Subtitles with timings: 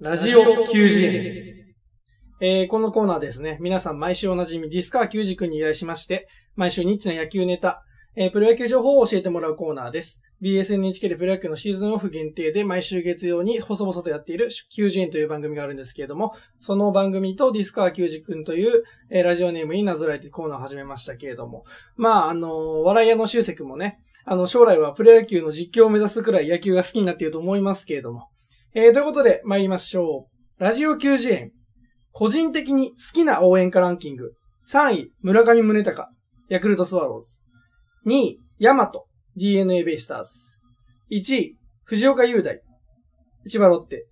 [0.00, 1.62] ラジオ90円。
[2.40, 6.26] えー、このコーナーですね、皆さん毎週おなじみディスカー90時くんに依頼しまして、
[6.56, 7.84] 毎週ニッチな野球ネタ、
[8.16, 10.22] えー、プロ野球情報を教えてもらうコーナーです。
[10.42, 21.64] BSNHK でプロ野球のシーズンオフ限定で毎週月曜に細々とやっている90円という番組があるんですけれども、その番組とディスカー90くんという、えー、ラジオネームになぞらえてコーナーを始めましたけれども、
[21.96, 28.28] まあ、あの、笑い屋の修くもね、あの、将来はプロ野球の実況を目指すくらい野球が好きになっていると思いますけれども、
[28.74, 30.62] えー、ということで参りましょう。
[30.62, 31.52] ラジオ90円。
[32.10, 34.32] 個人的に好きな応援歌ランキング。
[34.68, 36.08] 3位、村上宗隆、
[36.48, 37.42] ヤクルトスワローズ。
[38.06, 40.30] 2位、ヤマト、DNA ベイスターズ。
[41.10, 42.62] 1位、藤岡雄大、
[43.48, 44.06] 千葉ロッテ。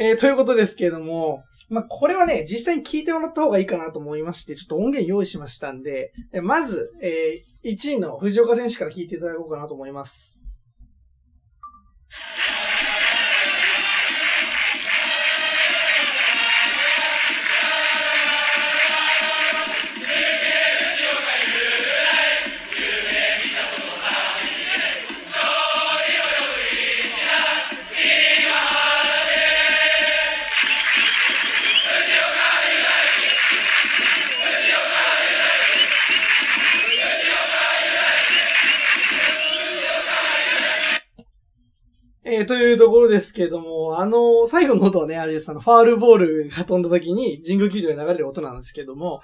[0.00, 10.44] えー、ということですけれども、まあ、これはね、実際に聞いてもらった方がいいかなと思いまして、ちょっと音源用意しましたんで、まず、えー、1位の藤岡選手から聞いていただこうかなと思います。
[42.48, 49.20] というところですけども、あの、最後の音はね、あれです、あの、ファールボールが飛んだ時に神宮球場で流れる音なんですけども、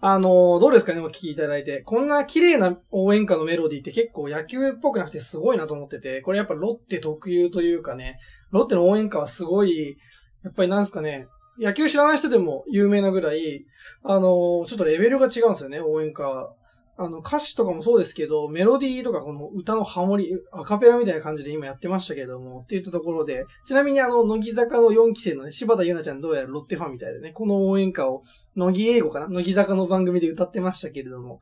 [0.00, 1.80] あの、どうですかね、お聞きいただいて。
[1.80, 8.18] こんな綺麗な応援歌のメロディーって結構野球っぽくなくてすごいなと思ってて、これやっぱロッテ特有というかね、
[8.50, 9.96] ロッテの応援歌はすごい、
[10.44, 11.26] やっぱりなんですかね、
[11.58, 13.64] 野球知らない人でも有名なぐらい、
[14.04, 16.54] あの、ちょっとレベルが違うんですよね、応援歌
[16.98, 28.22] あの、歌詞とかもそうですけど、メロディーとかこの歌のハモリ、アカペラみたいな感じで今やってましたけども、って言ったところで、ちなみにあの、乃木坂の4期生のね、柴田ゆなちゃんどうやらロッテファンみたいでね、この応援歌を、
[28.56, 29.28] 乃木英語かな？
[29.28, 31.40] 乃木坂の番組で歌ってましたけれども、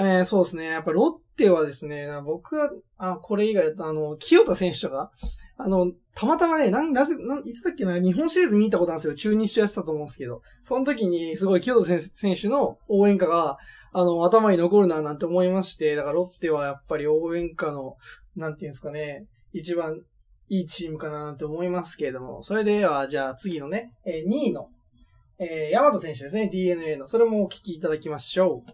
[0.00, 0.66] えー、そうですね。
[0.66, 5.10] やっぱロッテはですね、僕は、あ、これ以外だと、あの、清田選手とか、
[5.56, 9.14] あの、たまたまね、なん、なぜ、なん、いつだっけな、日本シリーズ見たことあるんですよ。
[9.14, 13.58] 中日とやってたと思うんですけど、その時に、すごい清田選手の応援歌が、
[13.92, 17.96] あの、頭に残るななんて思いまして、だからロッテはやっぱり応援歌の、
[18.36, 20.00] なんていうんですかね、一番
[20.48, 24.68] いいチームかななんて思いますけれども、それでは、じゃあ次のね、えー、2位の、
[25.38, 27.08] えー、ヤマト選手ですね、DNA の。
[27.08, 28.72] それもお聞きいただきましょう。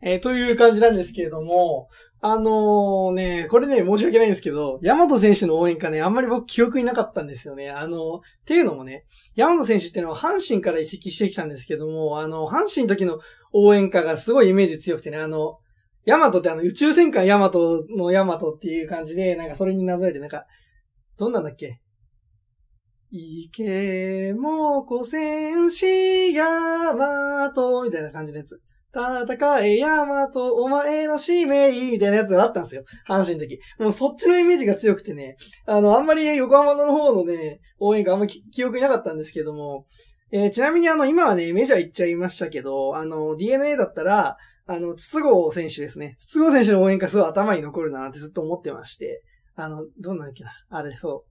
[0.00, 1.88] えー、という感じなんですけれども、
[2.20, 7.70] あのー、ね、これね、申し訳ないんですけど、ヤマト選手の応援歌ね、あんまり僕記憶になかったんですよね。
[7.70, 9.04] あの、っていうのもね、
[9.36, 13.18] ヤマト選手っていうのは阪神から移籍してきたんですけども、あの、阪神の時の
[13.52, 15.58] 応援歌がすごいイメージ強くてね、あの、
[16.04, 20.44] ヤマトってあの、宇宙戦艦ヤマトのヤマトっていう感じで、なんかそれになぞらえて、なんか、
[21.18, 21.80] どんなんだっけ？
[23.10, 26.44] いけもこ戦士ヤ
[26.94, 28.60] マトみたいな感じのやつ。
[28.92, 32.84] 戦え、ヤマト、お前の使命、みたいなやつがあったんですよ。
[33.06, 33.60] 阪神の時。
[33.78, 39.84] もうそっちのイメージが強くてね、あの、あんまり横浜の方のね、応援があんまり記憶になかったんですけども、
[40.30, 46.14] えー、ちなみにあの、今はね、メジャー行っちゃいましたけど、あの、DNA だったら、あの、筒香選手ですね。
[46.18, 49.22] 筒香選手の応援歌すごい頭に残るなってずっと思ってまして、
[49.56, 50.52] あの、どんなんだっけな。
[50.70, 51.27] あれ、そう。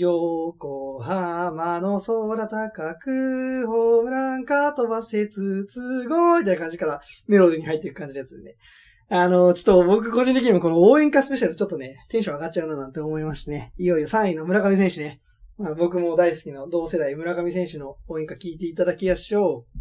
[0.00, 8.54] 横浜の空高く、ホームランか飛ばせつつごいみたいな感じからメロディーに入っていく感じのやつでね。
[9.08, 13.72] あの、ちょっと僕個人的にもこの応援歌スペシャルちょっとね、テンション上がっちゃうななんて思いましてね。
[13.76, 15.20] いよいよ3位の村上選手ね。
[15.58, 19.78] まあ、僕も大好きな同世代村上選手の応援歌聞いていただきましょう。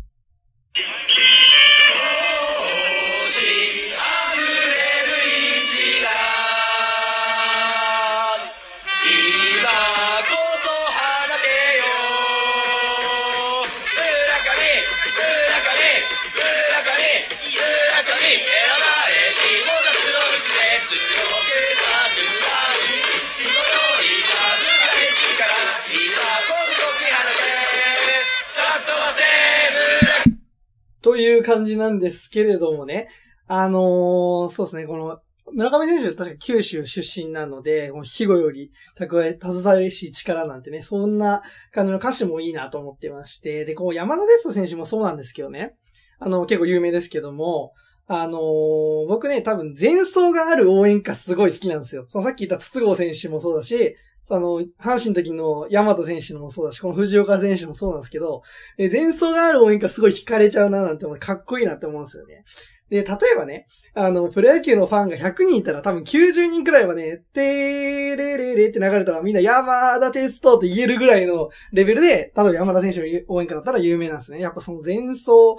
[31.08, 33.08] という感じなんですけれどもね。
[33.48, 35.20] あのー、そうですね、この、
[35.54, 41.42] 村上選手、確か九州出身なので、この肥後より蓄え、携えし力なんてね、そんな
[41.72, 45.76] 感じの歌詞もいいなと思ってまして、で、こう山田哲人選手もそうなんですけどね、
[46.20, 47.74] あの、結構有名ですけども、
[48.08, 52.06] あのー、僕ね、多分前奏がある応援歌すごい好きなんですよ。
[52.08, 58.42] そのさっき言った筒香選手もそうだし、その、阪神の時の大和選手のもそうだし、この藤岡選手もそうなんですけど、
[58.78, 61.18] 前奏がある応援歌すごい惹かれちゃうななんて思う。
[61.18, 62.44] かっこいいなって思うんですよね。
[62.90, 74.40] で、例えばね、あの、プロ野球のファンが100人いたら多分90人くらいはね、てーれれれって流れたらみんな山田テストって言えるぐらいのレベルで、例えば山田選手の応援歌だったら有名なんですね。
[74.40, 75.58] やっぱその前奏っ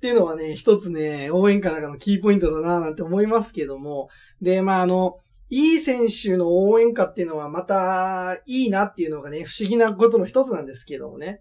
[0.00, 4.08] ていうのはね、一つね、応援歌の中のキーポイントだななんて思いますけども、
[4.42, 5.18] で、まああの、
[5.50, 11.40] いい選手の応援歌っていうのはまたいいなっていうのがね、不思議なことの一つなんですけどもね。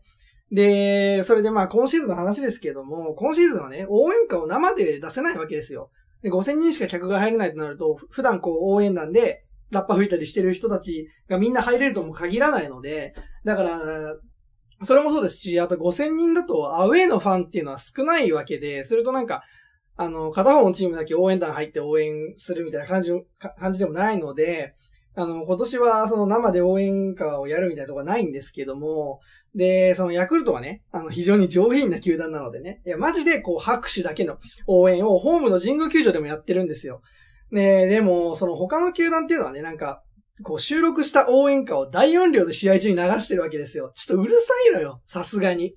[0.54, 5.90] で、それでまあ今シーズンの話ですけども、今シーズンはね、応援歌を生で出せないわけですよ。
[6.22, 13.80] で、5000人しか客が入れないとなると、普段こう応援団でラッパ吹いたりしてる人たちがみんな入れるとも限らないので、だから、
[14.84, 19.42] それもそうですし、あと5000人だとアウェイのファンっていうのは少ないわけで、するとなんか、
[19.96, 23.12] あの、片方のチームだけ応援団入って応援するみたいな感じ、
[23.58, 24.74] 感じでもないので、
[25.15, 29.19] あの、今年はその生で応援歌をやるみたいなとこはないんですけども、
[29.54, 37.01] で、そのヤクルトはね、あの、非常に上品な球団なのでね、いや、マジでこう拍手だけの応援をホームの神宮球場でもやってるんですよ。
[37.51, 40.01] ねでも、その他の球団っていうのはね、なんか、
[40.42, 43.92] こう収録した応援歌を大音量で試合中に流してるわけですよ。
[43.94, 45.75] ちょっとうるさいのよ、さすがに。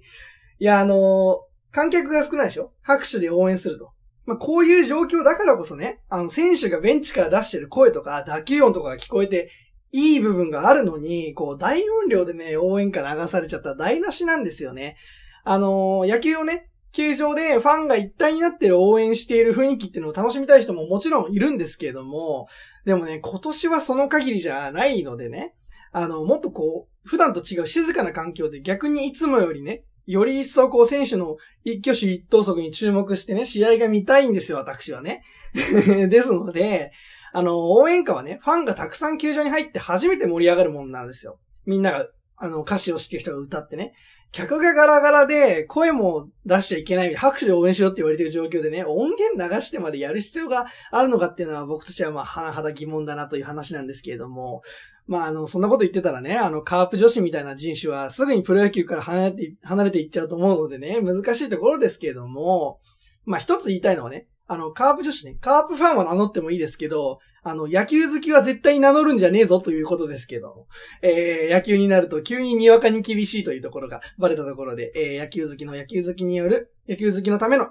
[0.59, 1.39] いや、あのー、
[1.73, 2.73] 観客が少ないでしょ？
[2.81, 3.93] 拍手で応援すると。
[4.27, 9.51] まあ、こういう状況だからこそね、あの、選手がベンチから出してる声とか、打球音とかが聞こえて、
[9.93, 14.97] いい部分があるのに、こう、大音量でね、応援歌流されちゃったら台無しなんですよね。
[15.45, 22.49] あのー、野球をね、球場でファンが一体になってる応援している雰囲気っていうのを楽しみたい人ももちろんいるんですけれども、
[22.85, 25.55] でもね、今年はその限りじゃないのでね、
[25.93, 35.23] あの、もっとこう、普段と違う静かな環境で逆にいつもよりね、より一層こう選手の一挙手一投足に注目してね、試合が見たいんですよ、私はね。
[36.09, 36.93] ですので、
[37.33, 41.39] あの、応援歌はね、ファンがたくさん球場に入って初めて盛り上がるもんなんですよ。
[41.67, 43.95] みんなが、あの、歌詞を知ってる人が歌ってね。
[44.33, 54.63] 客がガラガラで声も出しちゃいけない、拍手で応援しろって言われてる状況でね、音源流してまでやる必要があるのかっていうのは僕としてはまあ、甚だ疑問だなという話なんですけれども、
[55.07, 62.81] まあ、あの、そんなこと言ってたらね、あの、カープ女子みたいな人種はすぐにプロ野球から離れて、離れていっちゃうと思うのでね、難しいところですけれども、
[63.25, 70.67] まあ、一つ言いたいのはね、あの、カープ女子ね、カープファンは名乗ってもいいですけど、あの、野球好きは絶対に名乗るんじゃねえぞということですけど、
[71.03, 77.69] えー、野球になると急ににわかに厳しいというところがバレたところで、えー、野球好きの野球好きによる、野球好きのための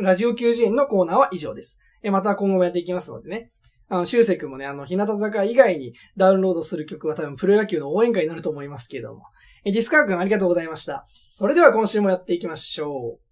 [0.00, 1.78] ラジオ球児園のコーナーは以上です。
[2.02, 3.50] えー、また今後もやっていきますのでね、
[3.88, 9.24] あの、修正君もね、あの、日向坂以外にダウンロードする曲は多分プロ野球の応援歌になると思いますけども。
[9.64, 11.06] えー、ディスカー君ありがとうございました。
[11.30, 13.31] それでは今週もやっていきましょう。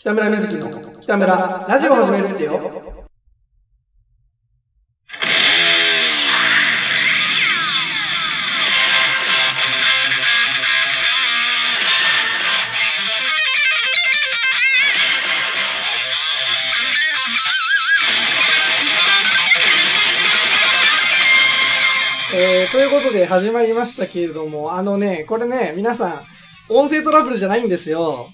[0.00, 2.58] 北村瑞希の北村ラジオ始めるってよ。
[22.32, 26.22] えー、ということで始まりましたけれども、あのね、これね、皆さん、
[26.70, 28.28] 音声トラブルじゃないんですよ。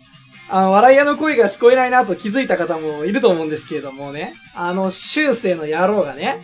[0.49, 4.33] あの、笑い屋の声が聞こえないなと気づいた方もいると思うんですけれどもね。
[4.55, 6.41] あの、修正の野郎がね、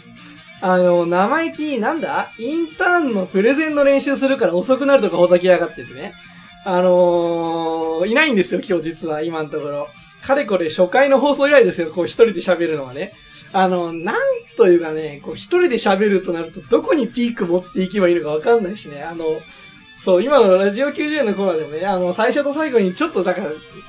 [0.61, 2.29] あの、生意気なんだ？
[2.39, 6.13] インターンのプレゼンの練習するから遅くなるとかほざきやがっててね。
[6.65, 9.89] あのー、いないんですよ、今日実は、今のところ。
[10.25, 13.13] かれこれ初回の放送以来ですよ、こう一人で喋るのはね。
[13.53, 14.17] あの、なん
[14.57, 19.03] というかね、こう一人で喋るとなるとどこにピーク持っていけばいいのかわかんないしね。
[19.03, 19.25] あの、
[20.03, 23.47] そう、今のラジオ90円のコーナーでもね、あの、最初と最後にちょっとだから、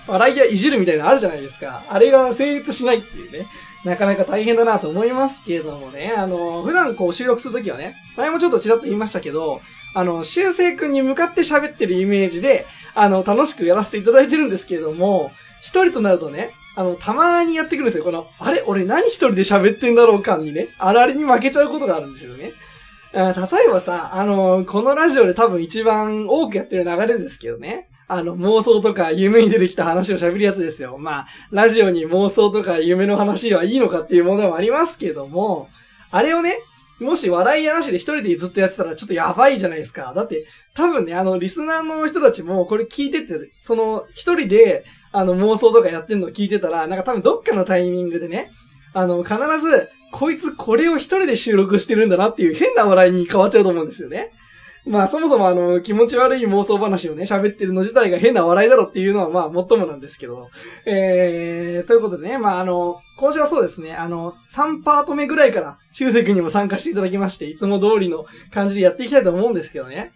[0.07, 1.81] 笑いやいじるみたいなのあるじゃないですか。
[1.89, 3.47] あれが成立しないっていうね。
[3.83, 6.13] なかなか大変だなと思いますけれどもね。
[6.15, 9.59] あの、普段こう収録するときはね、前もちょっとちらっと言いましたけど、
[9.95, 18.03] あの、修正くんに向かって喋ってるイメージで、あの、楽しくやらせていただいてるんですけれども、一人となるとね、あの、たまにやってくるんですよ。
[18.03, 20.67] この、あれ俺何一人で喋ってんだろう感にね。
[20.77, 22.51] あれあれに負けちゃうことがあるんですよね。
[23.13, 27.89] 例えばさ、あの、このラジオで多分一番多くやってる流れですけどね。
[28.07, 30.97] あの、妄想とか夢に出てきた話を喋るやつですよ。
[30.97, 35.67] まあ、ラジオに妄想とか夢の話はいいのかっていう問題もありますけども、
[36.11, 36.57] あれをね、
[36.99, 40.11] もし笑いやなしで一人でずっとやってたらちょっとやばいじゃないですか。
[40.15, 48.49] だって、多分ね、あの、リスナーの人たちもこれ聞いてて、その、一人であの、妄想とかやってんのを聞いてたら、なんか多分どっかのタイミングでね、
[48.93, 54.29] あの、必ず、こいつこれを一人で収録してるんだなっていう変な笑いに変わっちゃうと思うんですよね。
[54.85, 60.49] まあそもそもあの、気持ち悪い妄想話をね、喋ってるの自体が変な笑いだろっていうのはまあ、もっともなんですけど。
[60.85, 70.11] えー、ということでね、まああの、今週はそうですね、あの、3パート目ぐらいから、修正君にも参加していただきまして、いつも通りの感じでやっていきたいと思うんですけどね。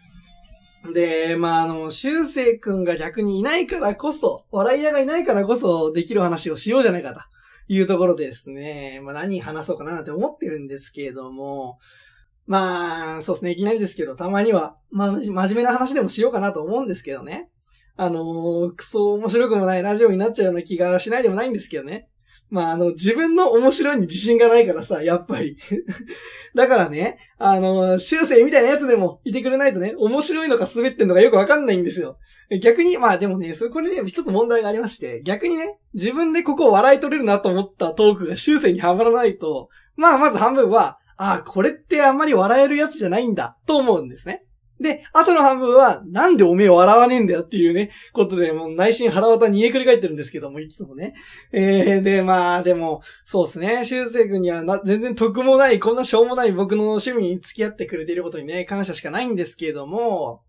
[0.93, 7.21] で、まあ、あの、修正くんが逆にいないからこそ、笑い屋がいないからこそできる話をしようじゃないかと
[7.67, 11.79] いうところですね、まあ何話そうかななんて思ってるんですけれども、
[12.47, 13.51] まあ、そうですね。
[13.51, 17.49] いきなりですけど、たまには、まあ、真面目な話でもしようかなと思うんですけどね。
[17.97, 22.07] あのー、クソ面白くもないラジオになっちゃうような気がしないでもないんですけどね。
[22.49, 25.57] まあ、あの、自分の面白いに自信がないからさ、やっぱり。
[26.55, 32.17] だからね、あの、修正みたいなやつでもいてくれないとね、面白いのか滑ってんのかよくわかんないんですよ。
[32.61, 44.45] 逆に、まあでもね、それこれね、一つ問題がありまして、逆にね、自分でここを笑い取れるなと思ったトークが修正にはまらないと、まあまず半分は、ああ、これってあんまり笑えるやつじゃないんだ、と思うんですね。
[44.79, 51.15] で、後の半分は、なんでおめえ笑わねえんだよっていうね、ことで、もう内心腹渡にえくり返ってるんですけども、いつもね。
[51.51, 60.43] えー、で、まあ、でも、そうですね、修正君にはな、全然得もない、こんなしょうもない僕の趣味に付き合ってくれていることにね、感謝しかないんですけども、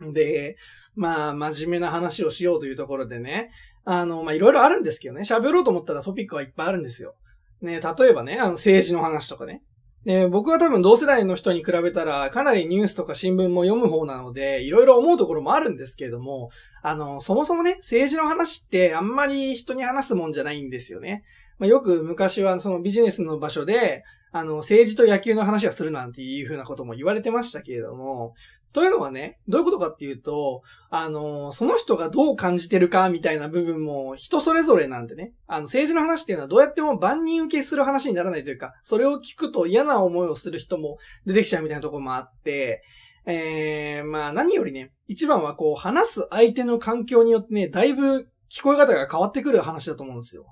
[0.00, 0.56] で、
[0.94, 3.50] まあ、真面目な話をしようというところでね、
[3.84, 7.14] あの、まあ、いろいろあるんですけどね、喋ろうと思ったらトピックはいっぱいあるんですよ。
[7.60, 9.62] ね、例えばね、あの、政治の話とかね。
[10.06, 21.24] で、僕は多分同世代の人に比べたら、かなりニュースとか新聞も読む方なので、いろいろ思うところもあるんですけれども、あの、そもそもね、政治の話ってあんまり人に話すもんじゃないんですよね。
[21.58, 28.34] まあ、よく昔はそのビジネスの場所で、あの、政治と野球の話はするなんていうふうなことも言われてましたけれども、
[28.76, 35.32] というのはね、どういうことかっていうと、あの、その人がどう感じてるかみたいな部分も人それぞれなんでね。
[35.46, 42.82] あの、政治の話っていうのはどうやっても万人受けする話にならないというか、それを聞くと嫌な思いをする人も出てきちゃうみたいなところもあって、
[43.26, 50.44] えー、まあ何よりね、一番はこう話す相手の環境によってね、だいぶ聞こえ方が変わってくる話だと思うんですよ。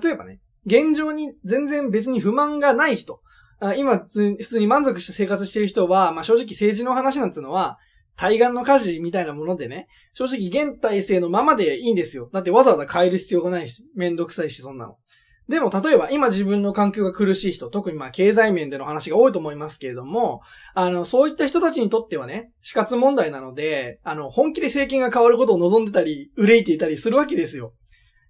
[0.00, 3.20] 例えばね、現状に全然別に不満がない人。
[3.72, 7.78] 今、普通に満足して生活してる人は、まあ正直政治の話なんていうのは、
[8.16, 12.28] 対岸の火事みたいなものでね、正直現体制のままでいいんですよ。
[12.32, 14.96] だってわざわざ変える必要がないし、めんどくさいし、そんなの。
[15.48, 20.40] でも、例えば、今自分の環境が苦しい人、特にまあ、経済面での話が多いと思いますけれども、
[20.74, 27.74] あの、そういった人たちにとってはね、死活問題なので、あの、本気で政権が変わることを望んでたり、憂いていたりするわけですよ。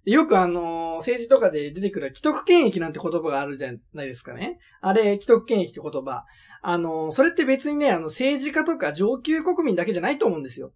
[0.05, 4.59] よくあの、政治とかで出てくる既得権益なんて言葉があるじゃないですかね。
[4.81, 6.25] あれ、既得権益って言葉。
[6.61, 10.73] あの、それって別にね、あの、政治家とか上級国民だけじゃないと思うんですよ。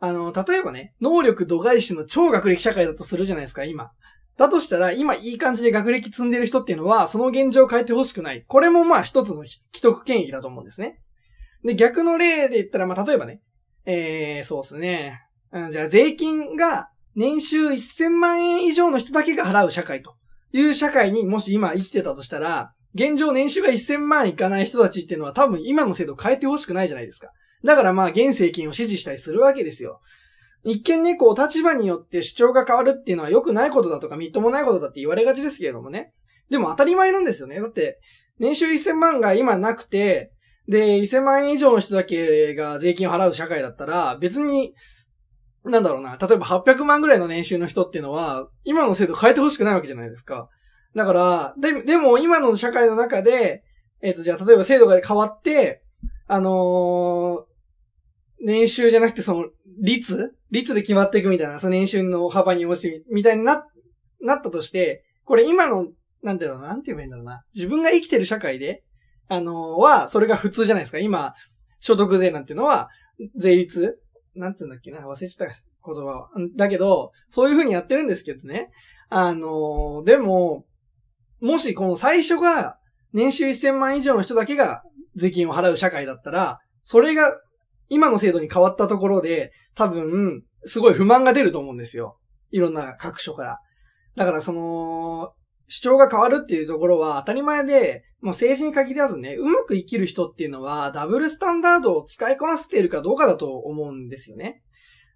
[0.00, 3.90] あの、例えばね、能力度外視の超学歴社会だとするじゃないですか、今。
[4.36, 8.44] だとしたら、今いい感じで学歴積んでる人っていうのは、その現状を変えてほしくない。
[8.46, 11.00] これもまあ一つの既得権益だと思うんですね。
[11.64, 13.40] で、逆の例で言ったら、まあ例えばね、
[13.84, 15.22] えー、そうですね。
[15.52, 20.14] うん、じゃあ税金が年収1000万円以上の人だけが払う社会と
[20.52, 27.32] いう社会にもし今生きてたとしたら、現状年収が1000万いかない人たちっていうのは多分今の制度変えてほしくないじゃないですか。
[27.64, 30.00] だからまあ現政権を支持したりするわけですよ。
[30.62, 36.12] 一見ね、こう立場によって主張が変わるっていうのは良くないことだとかみっともないことだって言われがちですけれどもね。
[36.50, 37.60] でも当たり前なんですよね。
[37.60, 37.98] だって、
[38.38, 40.30] 年収1000万が今なくて、
[40.68, 44.72] で、1000万円以上の人だけが税金を払う社会だったら、別に
[45.64, 50.48] なんだろうな、例えば800万ぐらいの年収の人っていうのは、今の制度変えてほしくないわけじゃないですか。
[50.94, 53.64] だから、で、でも今の社会の中で、
[54.00, 55.82] えっ、ー、と、じゃあ例えば制度が変わって、
[56.26, 59.46] あのー、年収じゃなくてその、
[59.80, 60.36] 率？
[60.50, 63.66] 率で決まっていくみたいな、その年収の幅に応じてみたいにな、
[64.20, 65.88] なったとして、これ今の、
[66.22, 67.44] なんだろうな、なんて言えばいいんだろうな。
[67.54, 68.84] 自分が生きてる社会で、
[69.28, 70.98] あのー、は、それが普通じゃないですか。
[70.98, 71.34] 今、
[71.80, 72.88] 所得税なんていうのは、
[73.36, 74.00] 税率
[74.38, 75.54] なんつうんだっけな、忘れちゃった
[75.86, 76.28] 言葉は。
[76.56, 78.70] だけど、そういう風にやってるんですけどね。
[79.08, 80.64] あの、でも、
[81.40, 82.78] もしこの最初が
[83.12, 84.82] 年収1000万以上の人だけが
[85.14, 87.24] 税金を払う社会だったら、それが
[87.88, 92.18] 今の制度に変わったところで、多分、すごい不満が出ると思うんですよ。
[92.50, 93.60] いろんな各所から。
[94.16, 95.32] だからその、
[95.68, 104.62] 主張が変わるっていうところは当たり前で、もう政治に限らずね、うまく生きる人っていうのは、ダブルスタンダードを使いこなせているかどうかだと思うんですよね。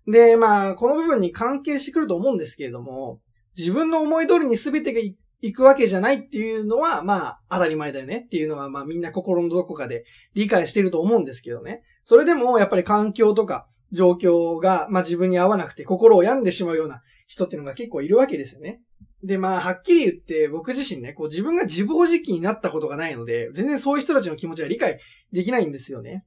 [0.06, 3.21] で、まあ、この部分に関係してくると思うんですけれども、
[3.56, 5.00] 自分の思い通りに全てが
[5.40, 10.04] いくわけじゃないっていうのは、まあ、当たり前だよねっていうのは、まあみんな心のどこかで
[10.35, 11.82] 理解してると思うんですけどね。
[12.04, 18.80] それでも、やっぱり環境とか状況が、まあ自分に合わなくて心を病んでしまうような人っていうのが結構いるわけですよね。
[19.25, 24.99] で、まあ、はっきり言って、僕自身ね、こう自分が自暴自棄になったことがないので、全然そういう人たちの気持ちは理解
[25.33, 26.25] できないんですよね。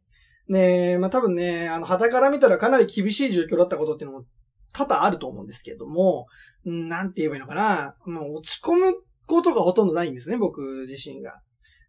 [0.48, 4.26] ねえまあ多分ね、あの、旗から見たらかなり厳しい状況だったことっていうのも
[4.74, 6.28] 多々あると思うんですけれども、
[6.64, 7.96] なんて言えばいいのかな。
[8.06, 8.94] もう落ち込む
[9.28, 11.42] ことがほとんどないんですね、僕自身が。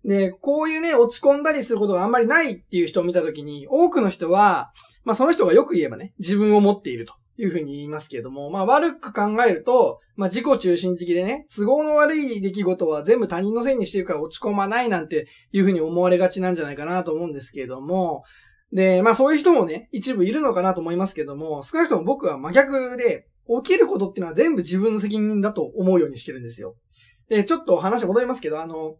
[0.04, 4.70] で、こういうね、落ち込んだりすることがあんまりないっていう人を見たときに、多くの人は、
[5.04, 18.24] まあその人がよく言えばね、自分を持っているというふうに言いますけれども、まあ悪く考えると、まあ自己中心的でね、都合の悪い出来事は全部他人のせいにしてるから落ち込まないなんていうふうに思われがちなんじゃないかなと思うんですけれども、
[18.72, 23.26] で、まあそういう人もね、一部いるのかなと思いますけども、少なくとも僕は真逆で、
[23.62, 26.74] 起きることっていうのは全部自分の責任だと思うようにしてるんですよ。
[27.28, 28.96] で、ちょっと話戻りますけど、あの、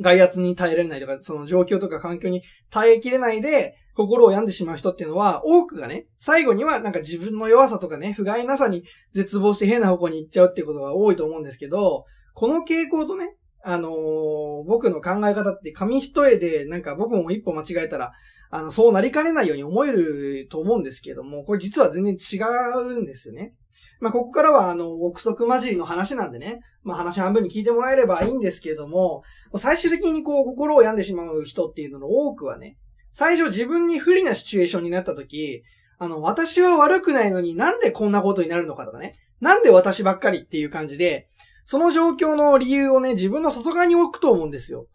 [0.00, 8.82] 外圧に耐えられないとか、その状況とか環境に耐えきれないで、心を病んでしまう人っていうのは、多くがね、最後にはなんか自分の弱さとかね、不甲斐なさに
[9.12, 18.12] 絶望して変な方向に行っちゃうっていうことが多いと思うんですけど、この傾向とね、あのー、僕の考え方って紙一重で、なんか僕も一歩間違えたら、
[18.50, 22.38] あの、そうなりかねないように思えると思うんですけども、これ実は全然違
[22.78, 23.54] うんですよね。
[24.00, 29.22] まあ、ここからは、あの、憶測混じりの話なんでね、まあ、話半分に聞いてもらえればいいんですけれども、
[29.56, 32.76] 最終的にこう、心を病んでしまう人っていうのの多くはね、
[33.12, 35.62] 最初自分に不利なシチュエーションになった時、
[35.98, 41.28] あの、私は悪くないのになんでこんなことになるのかとかね、なんで私ばっかりっていう感じで、
[41.64, 44.86] その状況の理由をね、自分の外側に置くと思うんですよ。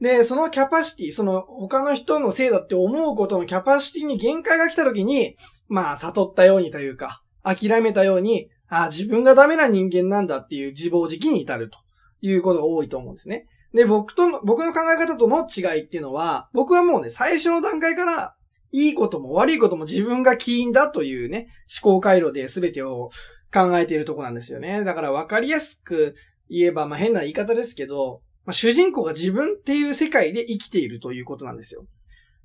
[0.00, 5.36] で、そのキャパシティ、その他の人のせいだって思うことのキャパシティに限界が来た時に、
[5.68, 11.78] まあ、悟ったようにというか、諦めたように、あ自分がダメな人間なんだっていう自暴自棄に至ると
[12.20, 13.46] いうことが多いと思うんですね。
[13.72, 18.34] で、僕との、僕の考え方との違いっていうのは、僕はもうね、最初の段階から、
[18.72, 21.48] いいことも悪いことも自分が起因だというね、
[21.82, 23.10] 思考回路で全てを
[23.52, 24.82] 考えているとこなんですよね。
[24.84, 26.16] だから分かりやすく
[26.50, 31.84] 言えば、まあ変な言い方ですけど、まあ、主人公が自分っていう世界で生きているということなんですよ。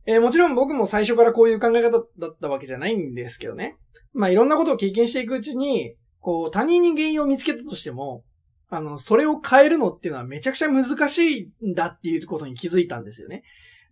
[0.05, 3.77] えー、もちろん僕も最初からこういう考え方だったわけじゃないんですけどね。
[4.13, 8.23] まあいろんなことを経験していくうちに、こう他人に原因を見つけたとしても、
[8.69, 13.43] あの、それを変えるのっていうのはめちゃくちゃ難しいんだっていうことに気づいたんですよね。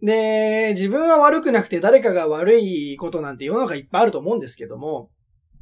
[0.02, 5.12] で、自分は悪くなくて誰かが悪いことなんて世の中いっぱいあると思うんですけども、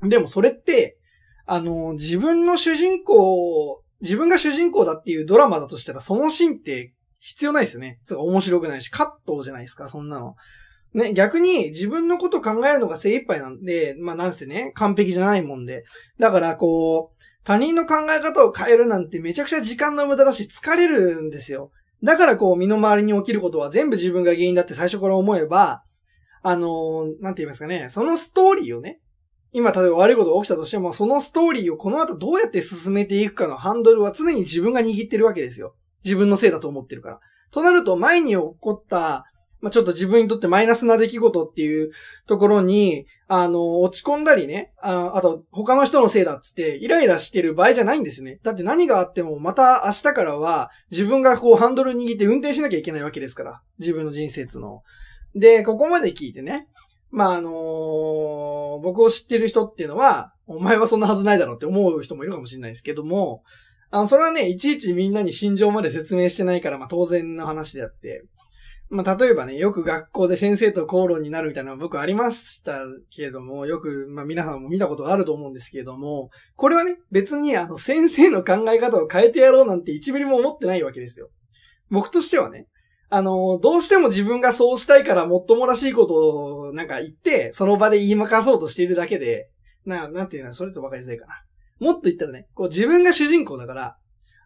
[0.04, 0.98] でもそれって、
[1.46, 8.00] あの、自分の主人公、自分が主人公だっていうドラマだとしたらそのシーンって必要ないですよね。
[8.04, 10.36] つか面白くないし、カットじゃないですか、そんなの。
[10.94, 15.84] ね、逆に自分のこと考えるのが精一杯なんで、まあなんせね、完璧じゃないもんで。
[16.20, 21.72] だからこう、他人の考え方を変えるなんてめちゃくちゃ時間の無駄だし疲れるんですよ。
[22.04, 25.82] だからこう身の回りに起きることは全部自分が原因だって最初から思えば、
[26.44, 29.00] あのー、なんて言いますかね、そのストーリーをね、
[29.54, 35.74] 今例えば悪いことが起きたとしても、そのストーリーをこの後どうやって進めていくかのハンドルは常に自分が握ってるわけですよ。
[36.04, 37.20] 自分のせいだと思ってるから。
[37.52, 39.26] となると前に起こった
[39.60, 41.92] まあ、ちょっと自分にとってマイナスな出来事っていう
[42.28, 48.40] ところに、あの、落ち込んだりね、ああと、他の人のせいだっつって、イライラしてる場合じゃないんですね。
[48.44, 53.62] だって何があっても、また明日からは、自分がこうハンドル握って運転しなきゃいけないわけですから。
[53.80, 54.84] 自分の人生つの。
[55.34, 56.68] で、ここまで聞いてね。
[57.10, 63.44] まあ、あのー、僕を知ってる人っていうのは、お前はそんなはずないだろうって思う人もいるかもしれないですけども、
[63.90, 68.26] あの、それはね、いちいちみんなに心情まで説明してないから、まあ当然の話であって、
[68.90, 72.80] まあ、例えばね、よく学校で先生と口論になるみたいなのは僕ありました
[73.14, 81.30] けれども、よく、まあ皆さんも見たことがあると思うんですけれども、これはね、別にあの先生の考え方を変えてやろうなんて1ミリも思ってないわけですよ。
[81.90, 82.68] 僕としてはね、
[83.10, 86.14] あの、どうしても自分がそうしたいからもっともらしいこと
[86.68, 89.50] をなんか言って、その場で言いまかそうとしているだけで、
[89.86, 91.34] な、なんていうのはそれと分かりづらいかな。
[91.80, 93.98] もっと言ったらね、こう自分が主人公だから、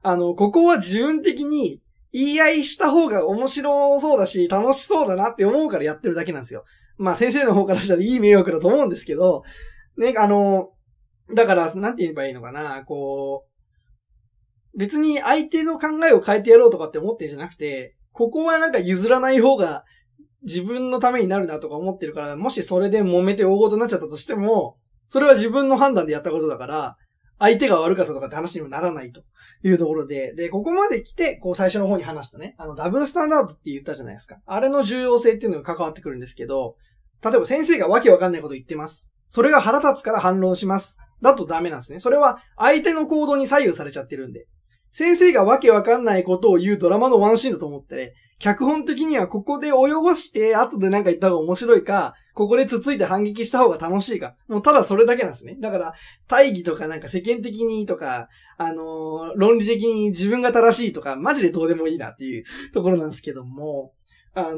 [0.03, 6.65] あの、ここは自分的に言い合いした方が面白そうだし、楽しそうだなって思うからやってるだけなんですよ。
[6.97, 9.43] まあ先生の方からしたらいい迷惑だと思うんですけど、
[9.97, 10.71] ね、あの、
[11.33, 19.85] だから、なんて言えばいいのかな、こう、別に相手の考えを変えてやろうとかって思ってんじゃなくて、ここはなんか譲らない方が
[20.43, 26.97] 自分のためになるなとか思ってるから、もしそれで揉めて大事になっちゃったとしても、それは自分の判断でやったことだから、
[27.41, 29.23] 相手が悪かったとかって話にもならないと
[29.63, 34.37] いうところで、で、ここまで来て、こう最初の方に話したね、あの、ダブルスタンダードって言ったじゃないですか。
[34.45, 36.75] あれの重要性っていうのが関わってくるんですけど、
[37.23, 39.11] 例えば先生がわけわかんないこと言ってます。
[39.27, 40.99] それが腹立つから反論します。
[41.19, 41.97] だとダメなんですね。
[41.97, 44.45] それは相手の行動に左右されちゃってるんで。
[44.91, 49.71] 先生がわけわかんないことを言うドラマのワンシーンだと思って、脚本的にはここで泳
[50.03, 54.35] がして、後でなんか言った方が面白いか、ここでつついて反撃した方が楽しいか。
[54.47, 55.57] もうただそれだけなんですね。
[55.59, 55.93] だから、
[56.27, 63.93] 大義とかなんか世間的にとか、あのー、論理的に自分が正しいとか、マジでどうでもいいなっていうところなんですけども、
[64.33, 64.55] あの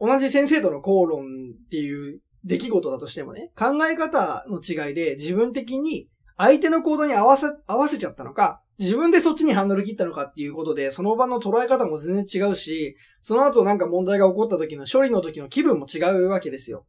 [0.00, 16.86] 同じ先生との口論っていう出来事だとしてもね、考え方の違いで自分的に相手の行動に合わせ、合わせちゃったのか、自分でそっちにハンドル切ったのかっていうことで、その場の捉え方も全然違うし、その後なんか問題が起こった時の処理の時の気分も違うわけですよ。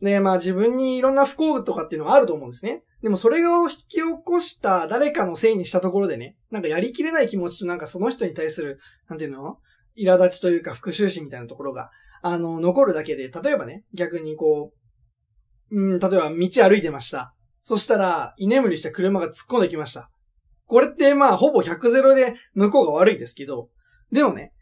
[0.00, 2.84] ねまあ自分にいろんな不幸とかっていうのはあると思うんですね。
[3.02, 9.58] でもそれを引き起こした誰かのせいにしたところでね、なんかやりきれない気持ちとなんかその人に対する、なんていうの？
[9.96, 11.90] 苛立ちというか復讐心みたいなところが、
[12.22, 14.72] あの、残るだけで、例えばね、逆にこ
[15.72, 17.34] う、うん、例えば道歩いてました。
[17.62, 20.08] そしたら、居眠りした車が突っ込んできました。
[20.68, 23.70] これってまあ、ほぼ100ゼロで向こうが悪いですけど、
[24.12, 24.52] でもね、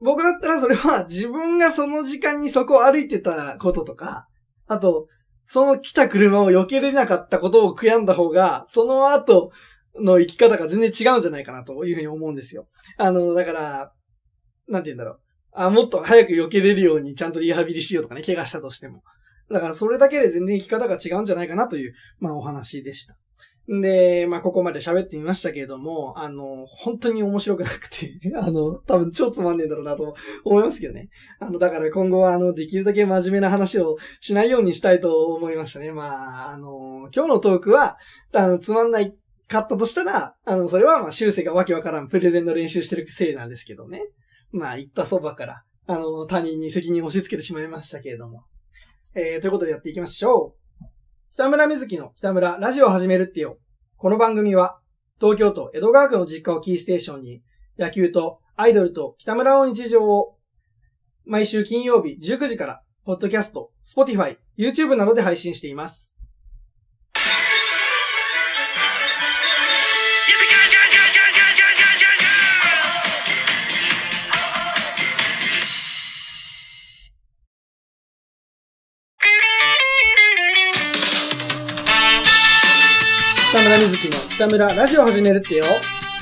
[0.00, 4.28] 僕だったらそれは 自分がその時間にそこを歩いてたこととか、
[4.66, 5.06] あと、
[5.46, 9.50] その来た車を避けれなかったことを悔やんだ方が、その後
[9.98, 12.68] の生き方が全然違うんじゃないかなというふうに思うんですよ。
[12.98, 13.92] あの、だから、
[14.68, 15.20] なんて言うんだろう。
[15.52, 19.02] あ、もっと早く避けれるようにちゃんとリハビリしようとかね、怪我したとしても。
[19.50, 23.14] だからそれだけで全然生き方が違うんじゃないかなという、まあお話でした。
[23.68, 31.08] で、まあここまで喋ってみましたけれども、あの、本当に面白くなくて あの、多分超つまんねえんだろうなと思いますけどね。
[31.40, 35.92] あの、だから今後はあの、できるだけ真面目な話をしないようにしたいと思いましたね。
[35.92, 37.98] まあ、あの、今日のトークは、
[38.32, 39.16] あの、つまんない
[39.48, 44.02] かったとしたら、あの、それはまあ、修正がわけわからんプレゼンの練習してるせいなんですけどね。
[44.52, 48.44] まあ、言ったそばから、あの、他人に責任を押し付けてしまいましたけれども。
[49.14, 50.65] えー、ということでやっていきましょう。
[51.36, 53.58] 北村瑞希の北村ラジオを始めるってよ。
[53.98, 54.80] この番組は、
[55.20, 57.42] 東京都江戸川区の実家をキーステーションに、
[57.78, 60.38] 野球とアイドルと北村の日常を、
[61.26, 66.15] 毎週金曜日19時から、ポッドキャスト、 Spotify、YouTube などで配信しています。
[83.76, 85.64] 村瑞希の北村ラジオ始めるってよ。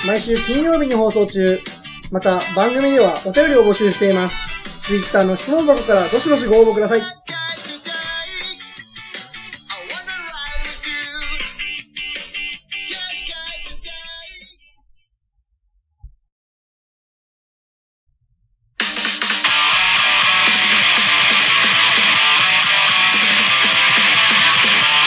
[0.04, 1.60] 毎週金曜日に放送中。
[2.10, 4.48] また、番組ではお便りを募集しています。
[4.88, 7.00] Twitter の質問箱からどしどしご応募ください。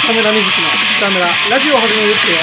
[0.03, 1.19] 北村瑞希の北村、
[1.51, 2.37] ラジオを始めるってよ。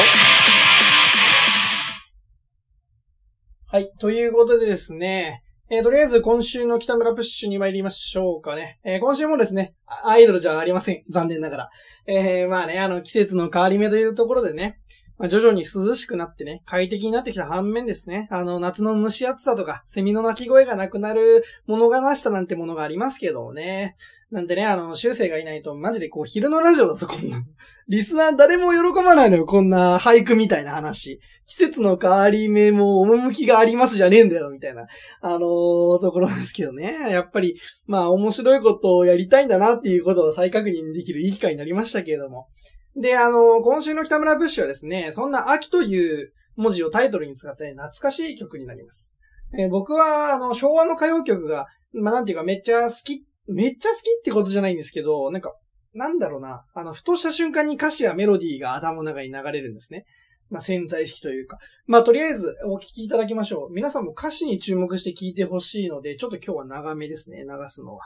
[3.66, 3.92] はい。
[3.98, 8.78] ということでですね、えー、とりあえず今週の北村プッシュに参りましょうかね。
[8.84, 11.02] えー、今週もですね、アイドルじゃありません。
[11.10, 11.70] 残念ながら。
[12.06, 14.78] えー、まあね、あの、季節の変わり目というところでね、
[15.18, 23.96] まあ、徐々に涼しくなってね、快適になってきた反面ですね、あの、夏の蒸し暑さとか、セミの鳴き声がなくなる物悲しさなんてものがありますけどね。
[24.34, 27.40] なんでね、あの、修正がいないと、マジでこう、昼のラジオだぞ、こんな。
[27.86, 31.20] リスナー誰も喜ばないのよ、こんな俳句みたいな話。
[31.46, 34.88] 季節の変わり目も趣がありますじゃねえんだよ、みたいな、
[35.20, 37.12] あのー、ところですけどね。
[37.12, 37.54] やっぱり、
[37.86, 42.48] まあ、面白いことをやりたいんだなっていうことを再確認できるいい機会になりましたけれども。
[42.96, 49.16] で、あのー、今週の北村ブッシュはですね、そんな秋という文字をタイトルに使って懐かしい曲になります。
[49.56, 55.54] えー、僕は、あの、昭和の歌謡曲が、まあ、なんていうかめっちゃ好きめっちゃ好きってことじゃないんですけど、なんか、
[55.92, 56.64] なんだろうな。
[56.74, 60.04] あの、ふとした瞬間に歌詞やメロディーが頭の中に流れるんですね。
[60.50, 61.58] まあ、潜在意識というか。
[61.86, 63.72] まあ、とりあえずお聞きいただきましょう。
[63.72, 68.02] 皆さんも歌詞に注目して聞いてほしいので、ちょっと今日は長めですね、流すのは。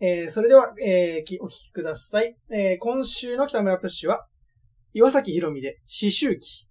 [0.00, 2.36] えー、それでは、えー、お聞きください。
[2.50, 4.26] えー、今週の北村プッシュは、
[4.94, 6.66] 岩崎宏美で、思春期。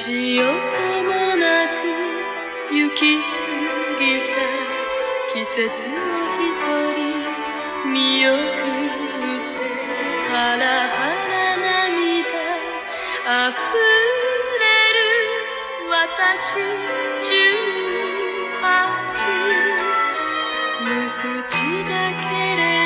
[0.00, 0.46] 足音
[1.04, 1.84] もなく
[2.72, 3.22] 行き過
[4.00, 4.40] ぎた
[5.34, 5.92] 季節を
[6.40, 6.48] 一
[6.96, 8.32] 人見送っ
[9.58, 9.68] て
[10.30, 12.32] ハラハラ涙
[13.28, 13.60] 溢
[14.56, 14.64] れ
[14.96, 15.04] る
[15.90, 16.56] 私
[17.20, 17.28] 十
[18.62, 18.64] 八
[20.80, 21.60] 無口
[21.90, 22.79] だけれど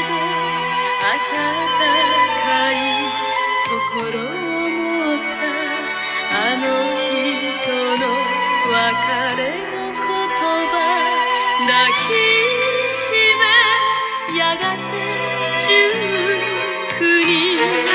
[8.74, 8.80] 別
[9.36, 10.74] れの言葉
[11.60, 13.14] 抱きし
[14.32, 14.82] めやがて
[16.98, 17.93] 19人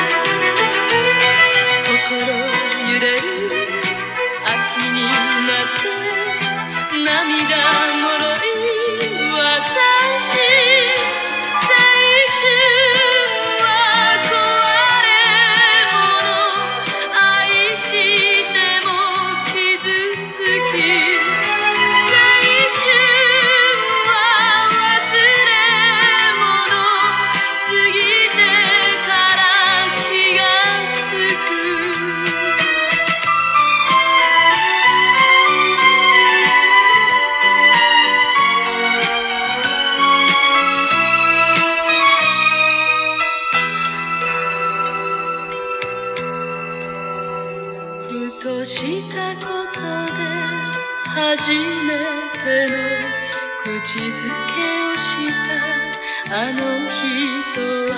[56.32, 57.96] あの人は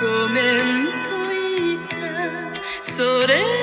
[0.00, 1.94] ごめんと言った。
[2.82, 3.59] それ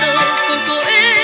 [0.00, 0.06] と
[0.72, 1.21] ここへ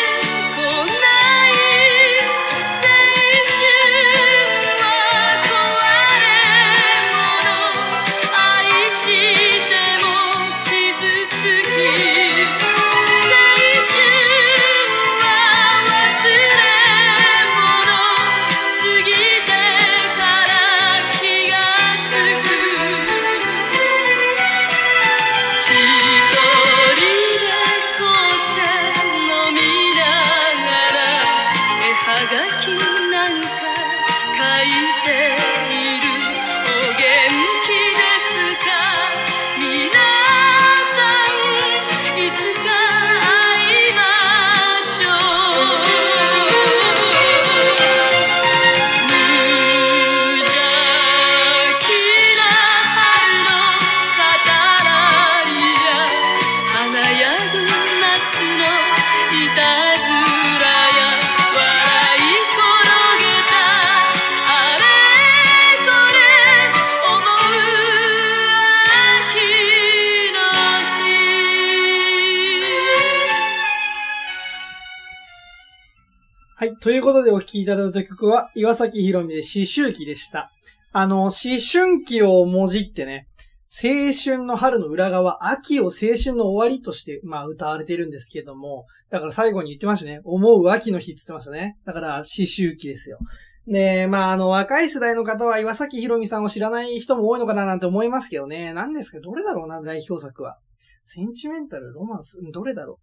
[77.53, 80.51] 聴いただいた曲は、岩崎宏美で思春期でした。
[80.93, 83.29] あの、思春期をもじってね、
[83.71, 85.91] 青春の春の裏側、秋を青
[86.23, 90.21] 春の終わりとして、まあ歌われてるんですけども、だから最後に言ってましたね。
[90.25, 91.77] 思う秋の日って言ってましたね。
[91.85, 93.19] だから思春期ですよ。
[93.67, 98.73] で、まああの、若い世代の方は岩崎宏美さんを知らない人も多いのかななんて思いますけどね。
[98.73, 100.59] 何ですかどれだろうな、代表作は。
[101.05, 102.99] センチメンタル、ロマンス、どれだろ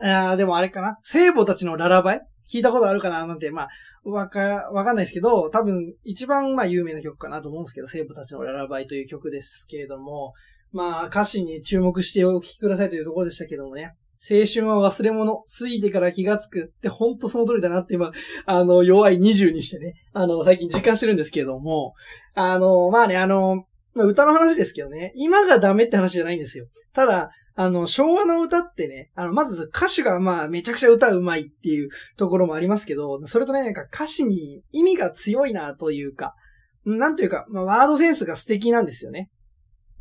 [0.00, 0.06] う。
[0.06, 0.98] ああ、でもあれかな。
[1.04, 3.68] 聖母たちのララバイ聞いたことあるかななんて、まあ、
[4.04, 10.34] わか、わかんないですけど、多分、一番、まあ、有名な曲かなと思うんですけど、聖母たちのララバイという曲ですけれども、
[10.72, 13.94] まあ、歌詞に注目してお聴きくださいというところでしたけどもね。
[14.26, 18.10] 青春は忘れ物、過ぎてから気がつくって、ほんとその通りだなって今、
[18.46, 21.94] あの、弱い20にしてね、あの、最近実感してるんですけれども、
[22.34, 26.66] あの、まあね、あの、まあ、歌の話ですけどね、今がダメって話じゃないんですよ。
[26.94, 36.34] ただ、あの、昭和の歌ってね、あの、まず歌手がまあ、めちゃくちゃ歌うまいっていうところもありますけど、それとね、なんか歌詞に意味が強いなというか、
[36.84, 39.30] なんというか、まあ、ワードセンスが素敵なんですよね。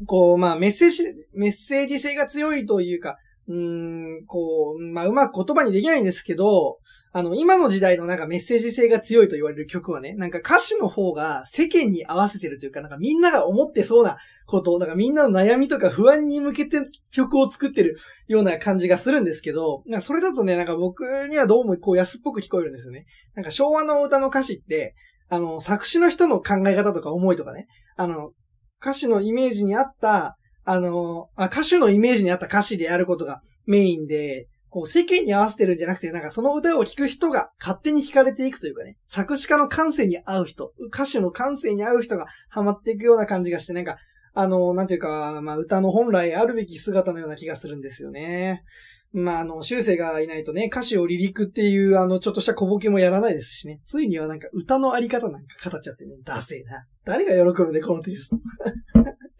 [0.08, 6.80] こう、まあ、メッセージ、メッセージ性が強いというか、うん、こう、まあ、うまく言葉にできないんですけど、
[7.12, 16.80] あの、今の時代のなんかメッセージ性が強いと言われる曲はね、なんか歌詞の方が世間に合わせてるというか、なんかみんなが思ってそうなこと、なんかみんなの悩みとか不安に向けて
[17.12, 23.06] 曲を作ってるような感じがするんですけど、なんかそれだとね、なんか僕にはどうもこう安っぽく聞こえるんですよね。
[23.36, 24.96] なんか昭和の歌の歌詞って、
[25.30, 28.32] あの、作詞の人の考え方とか思いとかね、あの、
[28.82, 43.98] 歌詞のイメージに合った、あの、あ歌手のイメージに合った歌詞であることがメインで、こう世間に合わせてるんじゃなくて、なんかその歌を聴く人が勝手に惹かれていくというかね、作詞家の感性に合う人、歌手の感性に合う人がハマっていくような感じがして、なんか、
[44.34, 48.64] あの、なんていうか、まあ歌の本来あるべき姿のような気がするんですよね。
[49.14, 53.80] まあ、あの、修正がいないとね、歌詞を離陸っていう、あの、ちょっとした小ボケもやらないですしね。
[53.86, 56.88] ついにはなんか歌のあり方なんか語っちゃってね、ダセえな。
[57.06, 58.38] 誰が喜ぶんで、このテスト。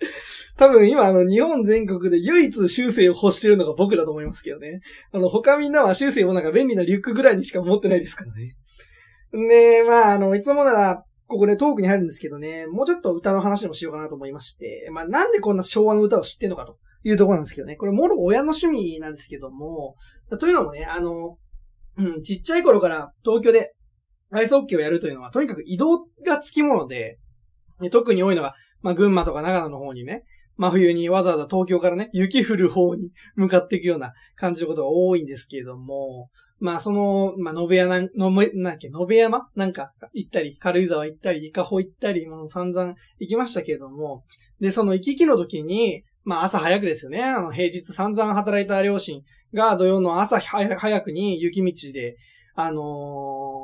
[0.58, 4.82] 多分今、あの、日本全国で唯一修正を欲してるのが僕だと思いますけどね。
[5.12, 8.56] あの、他みんなは修正をなんか便利なリュックぐらいにしか持ってないですからね。
[9.32, 17.76] で、まあ、あの、いつもなら、ここでトークに入るんですけどね、もうちょっと歌の話もしようかなと思いまして、まあ、なんでこんな昭和の歌を知ってんのかというところなんですけどね。
[17.76, 19.96] これ、もろ親の趣味なんですけども、
[20.40, 21.38] というのもね、あの、
[21.98, 23.74] うん、ちっちゃい頃から東京で
[24.32, 27.20] アイスホッケーをやるというのは、とにかく移動がつきもので、
[27.92, 30.24] 特に多いのが、まあ、群馬とか長野の方にね、
[30.56, 39.50] 真冬にわざわざ東京からね、雪降る方に向かっていくような感じのことが多いんですけれども、まあその、まあ、延山、のめ、なんだっけ、延山？
[39.56, 44.24] なんか行ったり、軽井沢行ったり、伊香保行ったり、もう散々行きましたけれども、
[44.62, 47.24] で、その行き来の時に、まあ朝早くですよね。
[47.24, 52.16] あの、平日散々働いた両親が土曜の朝早くに雪道で、
[52.56, 52.84] あのー、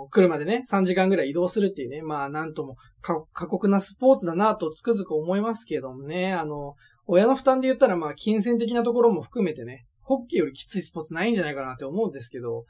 [0.07, 6.75] 車でね、3時間ぐらい移動するっていうね、まあなんとも過酷なスポーツだなとつくづく思いますけどもね、あの、
[7.07, 12.65] 親の負担で言ったらまあ金銭的なところも含めてね、ホッケーよりきついスポーツないんじゃないかなって思うんですけど、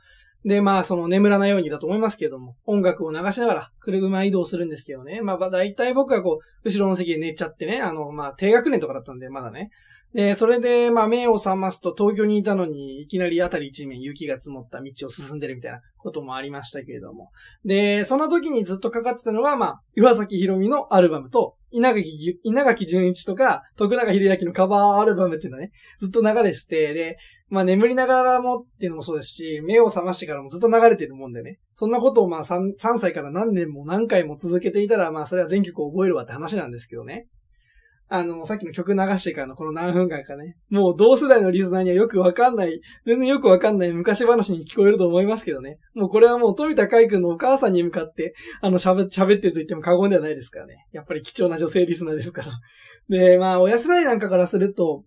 [0.45, 5.21] で、まあ、その眠らないようにだと思いますけども、音楽を流しながら車移動するんですけどね。
[5.21, 9.69] まあ、だいたい僕はこう、後ろの席で寝ちゃってね、あの、まあ、低学年とかだったんで、まだね。
[10.13, 17.29] で、それで、まあ、目を覚ますと東京にいたのに、いきなりあたり一面雪が積もった道を進んでるみたいなこともありましたけれども。
[17.63, 27.17] で、その時にずっとかかってたのが、まあ、岩崎宏美のアルバムと、稲垣、稲垣淳一とか、徳永秀明のカバーアルバムっていうのね、ずっと流れてて、で、
[27.49, 31.59] まあ眠りながらもっていうのもそうですし、目を覚ましてからもずっと流れてるもんでね。
[31.73, 37.27] そんなことをまあ 3, 3歳から何年も何回も続けていたら、まあそれは全曲を覚えるわって話なんですけどね。
[38.11, 45.77] あの、さっきの曲流してからのこの何分間かね、もう同世代のリスナーにはよくわかんない、全然よくわかんない昔話に聞こえると思いますけどね。
[45.93, 50.87] もうこれはもう富田海君のお母さんに向かって、あの、喋、ってると言っても過言ではないですからね。
[50.91, 52.51] やっぱり貴重な女性リスナーですから。
[53.09, 55.03] で、まあ、親世代なんかからすると、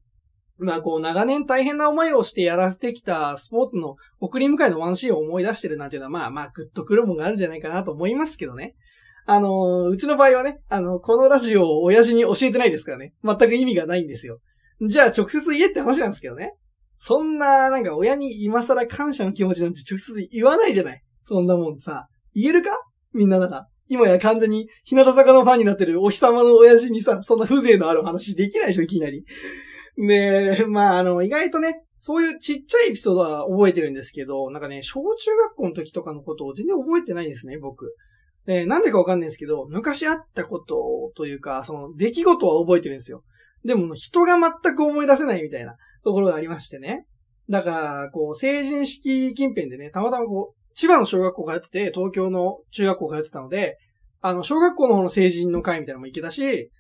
[0.59, 8.77] まあこう長年大変な思いをしてやらせてきたスポーツの送り迎えのワンシーンを思い出してるなんていうのはまあまあグッとくるもんがあるんじゃないかなと思いますけどね。
[9.27, 13.15] あの、うちの場合はね、あの、このラジオを親父に教えてないですからね。
[13.25, 14.41] 全く意味がないんですよ。
[14.89, 16.55] じゃあ直接言えって話なんですけどね。
[16.99, 21.03] そんな、なんか親に今更感謝の気持ちなんて直接言わないじゃない。
[21.25, 22.09] そんなもんさ。
[22.35, 22.71] 言えるか？
[23.13, 23.69] みんななら。
[23.89, 29.25] 今や完全に日向坂のファンになってるお日様の親父にさ、そんな風情のある話できないでしょ、いきなり。
[29.97, 37.95] で、まあ、あの、意外とね、そういうちっちゃいエピソードは覚えてるんですけど、なんかね、小中学校の時とかのことを全然覚えてないんですね、僕。
[38.47, 43.23] で、なんでかわかんないんですけど、昔あったことというか、その出来事は覚えてるんですよ。
[43.65, 47.07] でも、人が全く思い出せないみたいなところがありましてね。
[47.49, 53.79] だから、こう、成人式近辺でね、たまたまこう、千葉の小学校通ってて、東京の中学校通ってたので、
[54.21, 56.71] あの、小学校の方の成人の会みたいなのも行けたし、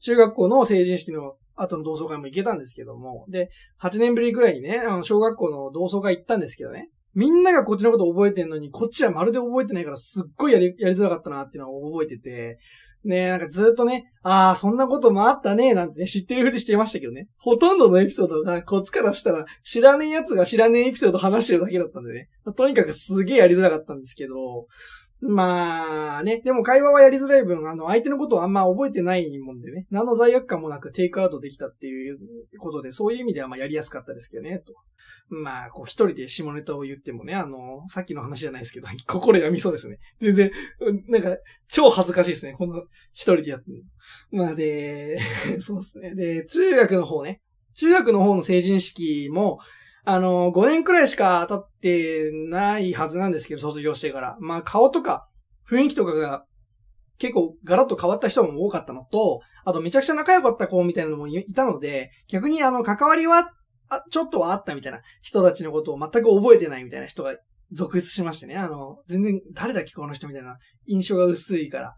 [0.00, 6.88] 中学校の成人式の後の同窓会も行けたんですけども、で、8年ぶりくらいにね、あの、小学校の同窓会行ったんですけどね。
[7.14, 12.58] みんながこっちのこと覚えてんのに、こっちはまるで覚えてないからすっごいやり、やりづらかったなっていうのを覚えてて、
[13.04, 17.28] ねなんかずっとね、ああ、そんなこともあったね、なんてね、知ってるふりしていましたけどね。
[17.38, 22.28] ほとんどのエピソードが、こっちからしたら、知らねえやつが知らねえエピソード話してるだけだったんでね。
[22.56, 24.66] とにかくすげえやりづらかったんですけど、
[25.24, 32.18] まあね、でも会話はやりづらい分、あの、相手のことをあんま覚えてないもんでね、何の罪悪感もなくテイクアウトできたっていう
[32.58, 34.74] ことで、そういう意味ではまあやりやすかったですけどね、と。
[35.28, 39.98] まあ、こう一人で下ネタを言ってもね、あの、さっきの話じゃないですけど、 心やみそうですね。
[40.20, 40.50] 全然、
[41.06, 41.36] なんか、
[41.68, 42.54] 超恥ずかしいですね。
[42.54, 42.82] この
[43.12, 43.84] 一人でやってる
[44.32, 45.18] まあで、
[45.62, 46.16] そうですね。
[46.16, 47.40] で、中学の方ね。
[47.74, 49.60] 中学の方の成人式も、
[50.04, 54.36] あの、5年くらいしか経ってないはずなんですけど、卒業してから。
[54.40, 55.28] まあ、顔とか、
[55.70, 56.44] 雰囲気とかが、
[57.18, 63.52] 結構ガラッと変わった人も多かったのと、あとめちゃくちゃ仲良かった子みたいなのもいたので、逆にあの、関わりは、
[63.90, 67.36] あ、ちょっとはあったみたいな人たちのことを全く覚えてないみたいな人が
[67.70, 68.56] 続出しましてね。
[68.56, 71.94] あの、全然誰だっけこの人みたいな印象が薄いから。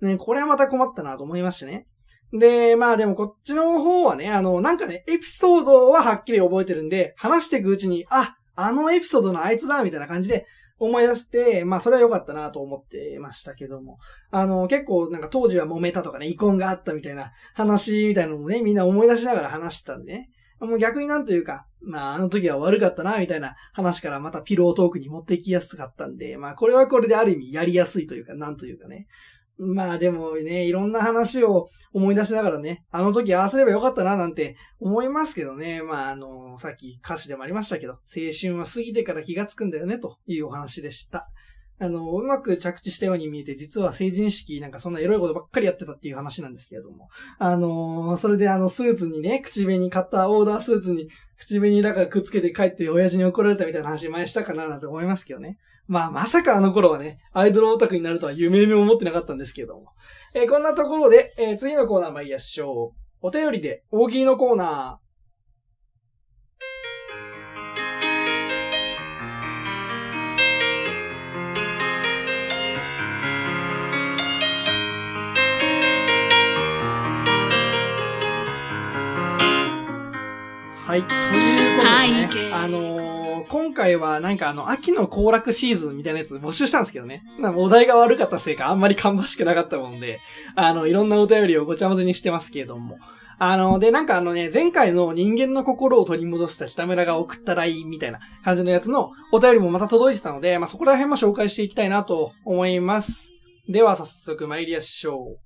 [0.00, 1.88] ね、これはまた困ったなと思いましてね。
[2.32, 10.46] で、まあでもこっちの方はね、あの、なんかね、エピソードははっきり覚えてるんで、話していくうちに、あ、あのエピソードのあいつだみたいな感じで
[10.78, 13.98] 思い出して、まあそれは良かったなと思ってましたけども。
[14.30, 20.30] あの、結構なんか当時は揉めたとかね、遺恨があったみたいな話みたいなのもね、みんな思い出しながら話してたんでね。
[20.60, 29.06] もう逆になんというか、まああの時は悪かったな、みたいな話からまたピロートークに持ってきやすかったんで、まあこれはこれである意味やりやすいというか、なんというかね。
[29.58, 35.82] まあでもね、いろんな話を思い出しながらね、あの時ああすればよかったななんて思いますけどね。
[35.82, 37.98] まああの、さっき歌詞でもありましたけど、青
[38.40, 41.28] 春は過ぎてから気がつくんだよねというお話でした。
[41.80, 47.08] あの、うまく着地したように見えて、実は成人式なんかそんなエロいことばっかりやってたっていう話なんですけれども。
[47.38, 55.58] あのー、それであの、スーツにね、口紅買ったオーダースーツに、口紅だからくっつけて帰って親父に怒られたみたいな話前したかななんて思いますけどね。
[55.86, 59.92] まあ、まさかあの頃はね、アイドルオタクになるとは夢夢も思ってなかったんですけども。
[60.34, 62.98] えー、こんなところで、えー、次のコーナー参りましょう。
[63.20, 65.07] お便りで大喜利のコーナー。
[80.88, 81.02] はい。
[81.02, 87.22] ということでね、あのー、今回はなんかあの、秋の行楽シーズンみたいなやつ募集したんですけどね。
[87.58, 90.18] お題が悪かったせいかあんまり芳しくなかったもんで、
[90.56, 92.96] あの、いろんなお便りをごちゃ混ぜにしてますけれども。
[93.38, 103.30] あの、で、なんかあのね、前回の人間の心を取り戻した北村が送った LINE みたいな感じのやつのお便りもまた届いてたので、まあ、そこら辺も紹介していきたいなと思います。
[103.68, 105.36] では、早速参りましょ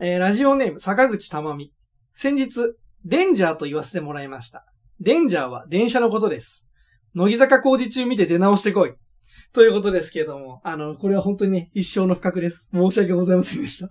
[0.00, 0.04] う。
[0.04, 1.72] えー、ラジオネーム、坂口たまみ。
[2.12, 2.76] 先日、
[3.08, 4.66] デンジャーと言わせてもらいました。
[4.98, 6.66] デンジャーは電車のことです。
[7.14, 8.94] 乃木坂工事中見て出直してこい。
[9.52, 12.68] ということですけれども、あの、これは本当にね、一生の不覚です。
[12.74, 13.90] 申し訳ございませんでした。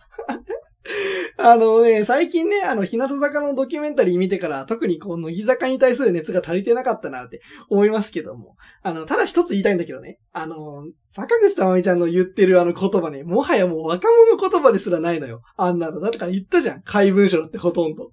[1.38, 8.58] あのね、最近ね、あの、日向坂のドキュメンタリー見てから、特にこう、乃木坂に対する熱が足りてなかったなって思いますけども。
[8.84, 10.20] あの、ただ一つ言いたいんだけどね。
[10.34, 15.42] あの、坂口たまみちゃんの言ってるあの言葉ね、もはやもう若者言葉ですらないのよ。
[15.56, 16.02] あんなの。
[16.02, 16.82] だから言ったじゃん。
[16.82, 18.12] 怪文書だってほとんど。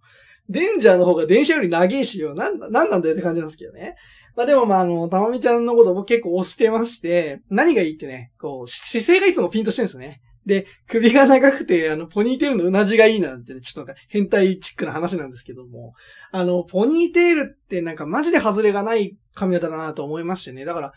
[0.53, 2.35] デンジャーの方が電車より長いしよ。
[2.35, 3.97] なんだ、なんなんだよって感じなんですけどね。
[4.37, 10.21] まあでもまああの、たまみちゃんのこと僕結構推してまして、何がいいってね、こう、姿勢がいつもピンとしてるんですね。
[10.45, 15.95] で、首が長くて、あの、ポニーテールのうなじがいいなんてね、ちょっとなんか変態チックな話なんですけども、
[16.33, 20.65] あの、ポニーテールってなんかマジで外れがない髪型だなと思いましてね。
[20.65, 20.93] だから、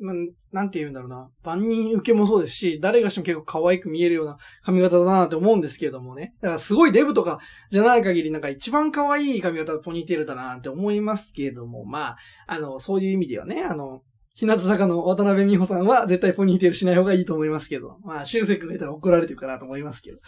[0.00, 0.14] まあ
[0.52, 1.30] なんて言うんだろうな。
[1.44, 6.34] 万人受けもそうですし、誰がしても結構可愛く見えるような髪型だなって思うんですけれどもね。
[6.40, 7.38] だからすごいデブとか
[7.70, 12.16] じゃない限りなんか一番可愛い髪型ポニーテールだなって思いますけれども、まあ、
[12.46, 14.02] あの、そういう意味ではね、あの、
[14.34, 20.18] 日向坂の渡辺美穂さんは絶対ポニーテールしない方がいいと思いますけど、まあ、修正君がいたら怒られてるかなと思いますけど。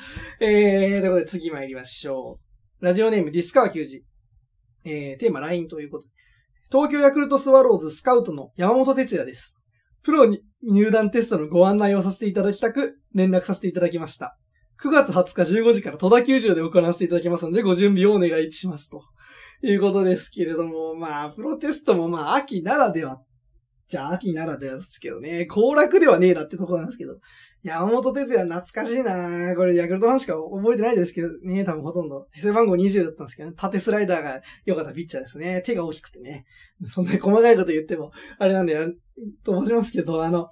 [0.40, 2.38] えー、ということで次参りましょ
[2.80, 2.84] う。
[2.84, 4.04] ラジオネームディスカー球児。
[4.84, 6.13] えー、テーマ LINE ということで。
[6.74, 9.60] 東京ヤクルトスワローズスカウトの山本哲也です。
[10.02, 14.36] プロに入団テストのご案内をさせていただきたく、連絡させていただきました。
[14.82, 18.90] 9月20日15時から戸田球場で行わせていただきますので、ご準備をお願いします。
[18.90, 19.04] と
[19.62, 23.22] いうことですけれども、まあ、プロテストもまあ、秋ならでは
[23.86, 27.16] じゃあ、秋ならではですけどね、行楽ではねえなってとこなんですけど、
[27.64, 32.28] 山本哲也懐かしいなこれヤクルトファンしか覚えてないですけどね、多分ほとんど。
[32.30, 35.62] 背番号20だったんですけどね、縦スライダーが良かったピッチャーですね。
[35.62, 36.44] 手が大きくてね。
[36.86, 38.78] そんな細かいこと言っても、あれなんで、
[39.44, 40.50] と申しますけど、あの、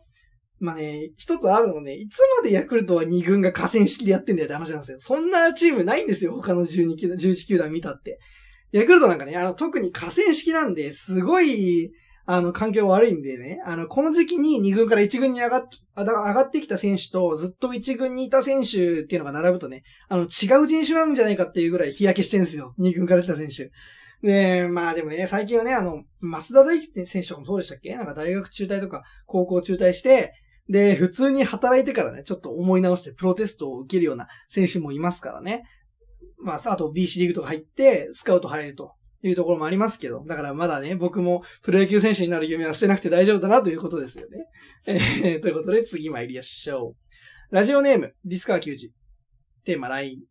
[0.58, 5.00] まあね、一つあるのね、いつまでヤクルトは2軍が河川式でやってんだよって話なんですよ。
[5.00, 8.20] そんなチームないんですよ、他の12球団、11球団見たって。
[8.70, 11.92] ヤクルトなんかね、あの、特に河川式なんで、すごい、
[12.24, 22.74] あの、環境悪いんでね、あの、この時期に2軍から1軍に上がっ、上がってきた選手と、ずっと1軍にいた選手っていうのが並ぶとね、あの、違う人種なんじゃないかっていうぐらい日焼けしてるんですよ。
[22.78, 23.70] 2軍から来た選手。
[24.22, 27.96] で、まあでもね、最近はね、あの、増田大輝選手とかもそうでしたっけ？
[27.96, 30.32] なんか大学中退とか、高校中退して、
[30.68, 35.64] で、普通に働いてからね、ちょっと思い直してプロテストを受けるような選手もいますからね。
[36.38, 38.92] まあ、あと BC リーグとか入って、スカウト入ると。
[39.22, 45.40] いうところもありますけど、だからまだね、僕もプロ野球選手になる夢は捨てなくて大丈夫だなということですよね。
[45.40, 46.94] ということで次参りましょ
[47.50, 47.54] う。
[47.54, 48.92] ラジオネーム、ディスカー球児。
[49.64, 50.22] テーマライン。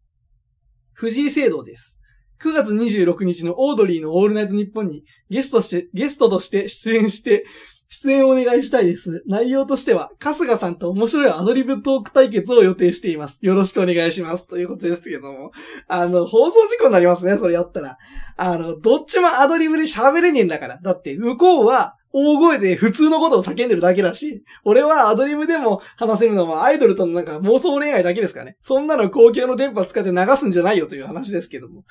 [0.94, 2.00] 藤井聖堂です。
[2.44, 7.46] 9月26日のオードリーのオールナイトニッポンにゲストして、ゲストとして出演して、
[7.94, 9.22] 出演をお願いしたいです。
[9.28, 13.38] 内容としては、春日さんと面白いアドリブトーク対決を予定しています。
[13.42, 14.48] よろしくお願いします。
[14.48, 15.52] ということですけども。
[15.89, 17.98] あの、放送事故になりますね、それやったら。
[18.38, 20.80] あの、どっちもアドリブで喋れねえんだから。
[20.82, 28.58] だって、向こうは、大声で普通のことを叫んでるだけだし、俺はアドリブでも話せるのはアイドルとのなんか妄想恋愛だけですからね。
[28.62, 31.84] そんなの公共の電波使って流すんじゃないよという話ですけども。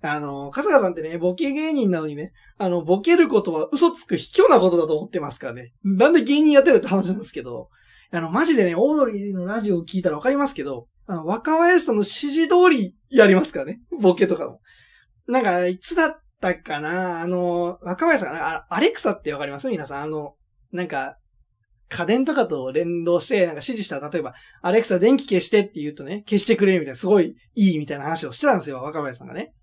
[0.00, 5.72] あの、春日さんってね、ボケ芸人なのにね、あの、ボケることは嘘つく卑怯なことだと思ってますからね。
[5.82, 7.68] なんで芸人やってるって話なんですけど、
[8.10, 13.80] あの、マジでね、オードリーのラジオを聞いたらわかりますけど、あの、若林さんの指示通りやりますからね。
[14.00, 14.60] ボケとかも。
[15.26, 19.68] なんか、いつだったかなあの、若林さんが、アレクサってわかります？
[19.68, 20.02] 皆さん。
[20.02, 20.36] あの、
[20.70, 21.16] なんか、
[21.90, 29.54] 家電とかと連動して、なんか指示したら、例えば、アレクサ電気消してって言うとね、消してくれるみたいな、すごいいいみたいな話をしてたんですよ、若林さんがね。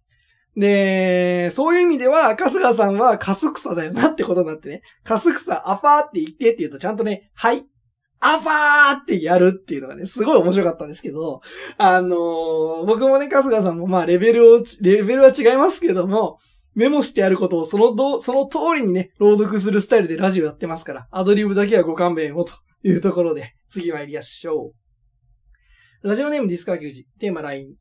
[0.55, 7.65] で、そういう意味では、春日さんはカスクサだよなってことになってね、カスクサアファーって言ってって言うとちゃんとね、はい、
[8.21, 11.41] アファーってやるっていうのがね、すごい面白かったんですけど、
[11.77, 16.37] あのー僕もね、春日さんもまあレベルを、レベルは違いますけども、
[16.73, 22.53] メモしてあることをそのど、その通りにね、朗読するスタイルでラジオやってますから、アドリブだけはご勘弁をと
[22.83, 24.73] いうところで、次参りましょ
[26.03, 26.07] う。
[26.07, 27.75] ラジオネームディスカー球児、テーマ LINE。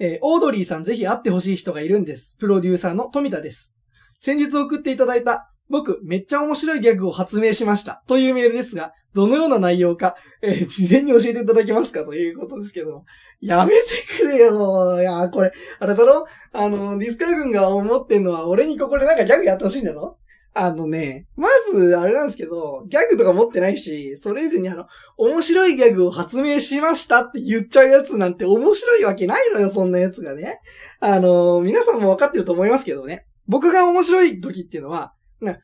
[0.00, 2.36] えーオードリーさんぜひ会ってほしい人がいるんです。
[2.38, 3.74] プロデューサーの富田です。
[4.20, 8.02] 先日送っていただいた、僕、めっちゃ面白いギャグを発明しました。
[8.06, 12.04] というメールですが、どのような内容か、えー事前に教えていただけますか？
[12.04, 13.04] ということですけども。
[13.40, 13.76] やめて
[14.18, 15.00] くれよ。
[15.00, 16.26] いや、これ、あれだろ？
[16.52, 20.18] あの、ディスカー軍が思ってんのは、俺にここでなんかギャグやってほしいんだろ？
[20.60, 24.86] あのね、まず、あれなんですけど、ギャグとか持ってないし、それ以前にあの、
[25.16, 30.60] 面白いギャグを発明しましたって言っちゃうやつなんて面白いわけないのよ、そんなやつがね。
[30.98, 33.24] あの、皆さんもわかってると思いますけどね。
[33.46, 35.14] 僕が面白い時っていうのは、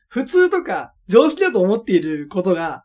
[0.07, 2.84] 普通とか常識だと思っていることが、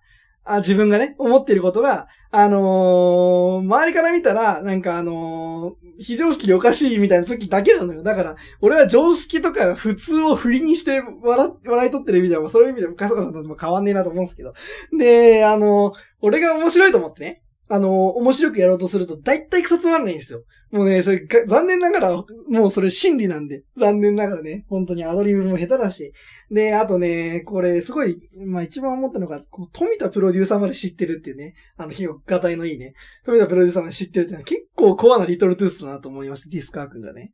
[0.52, 8.02] あ自分がね、思ってることが、あのー、周りから見たら、なんかあのー、非常識でおかしいみたいな時だけなのよ。
[8.02, 14.54] だから、俺は常識とか普通を振りにして笑、笑い取ってる意味では、そういう意味でも、かさかさんとも変わんねえなと思うんですけど。
[14.96, 17.42] で、あのー、俺が面白いと思ってね、
[17.72, 20.42] あの、面白くやろうとすると、だいたいクソつまんないんですよ。
[20.72, 23.62] もうね、それ、残念ながら、もうそれ真理なんで。
[23.76, 26.12] 残念ながらね、本当にアドリブも下手だし。
[26.50, 31.54] で、あとね、これ、すごい、まあ一番思ったのが、こう富田プロデューサーまで知ってるっていうね。
[31.76, 32.94] あの、結構、ガタイのいいね。
[33.24, 37.32] 富田プロデューサーまで知ってるっていうのは結構コアなリトルトゥースだなと思いました、ディスカー君がね。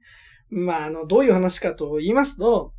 [0.50, 2.74] まあ、あの、どういう話かと言いますと、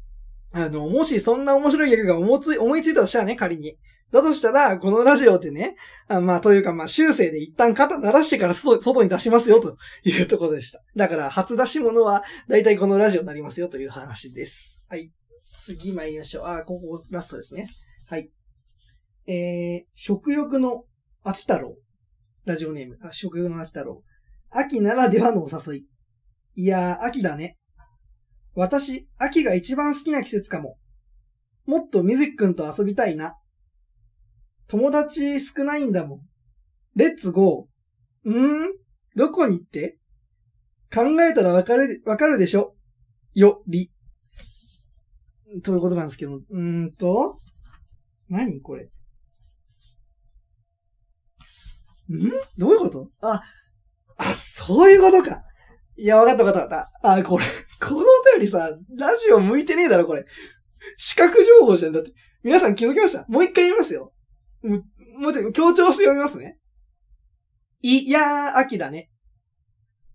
[0.52, 3.76] あの、もしそんな面白い役が思いつ思いついたとしたらね、仮に。
[4.12, 5.76] だとしたら、このラジオってね、
[6.08, 10.82] あまあ、というか、まあ、修正で一旦肩鳴らしてから外に出しますよ、というところでした。
[10.96, 14.86] だから、初出し物は、だいたいこのラジオになりますよ、という話です。
[14.88, 15.12] はい。
[15.62, 16.46] 次参りましょう。
[16.46, 17.70] あ、ここラストですね。
[18.08, 18.30] はい。
[19.28, 20.86] えー、食欲の
[21.24, 21.76] 秋太郎。
[22.46, 22.98] ラジオネーム。
[23.02, 24.02] あ、食欲の秋太郎。
[24.50, 25.88] 秋ならではのお誘い。
[26.56, 27.58] いやー、秋だね。
[28.56, 30.78] 私、秋が一番好きな季節かも。
[31.66, 33.36] もっとみずきくんと遊びたいな。
[34.68, 36.22] 友達少ないんだもん。
[36.96, 38.30] レッツゴー。
[38.30, 38.34] ん？
[38.34, 38.68] ー
[39.16, 39.98] どこに行って？
[40.94, 42.76] 考えたらわかる、わかるでしょ？
[43.34, 43.92] よ、り。
[45.64, 47.36] ということなんですけど、うーんと、
[48.30, 48.84] 何これ？
[48.86, 48.90] ん？
[52.58, 53.10] どういうこと？
[53.22, 53.42] あ、
[54.18, 55.44] あ、そういうことか。
[55.98, 57.14] いや、わかったわかったわかった。
[57.14, 57.46] あ、これ、
[57.80, 58.04] このお
[58.34, 60.26] 便りさ、ラジオ向いてねえだろ、これ。
[60.98, 61.94] 視覚情報じゃん。
[61.94, 62.12] だって、
[62.44, 63.26] 皆さん気づきました？
[63.28, 64.14] もう一回言いますよ。
[64.64, 66.60] もうちょい強調して読みますね。
[67.82, 69.12] いやー、秋だね。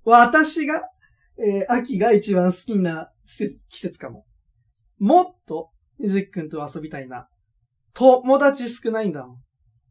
[0.04, 0.82] 私が、
[1.38, 4.26] えー、秋が一番好きな季節季節かも。
[4.98, 7.28] もっと、水木くんと遊びたいな。
[7.94, 9.42] 友達少ないんだもん。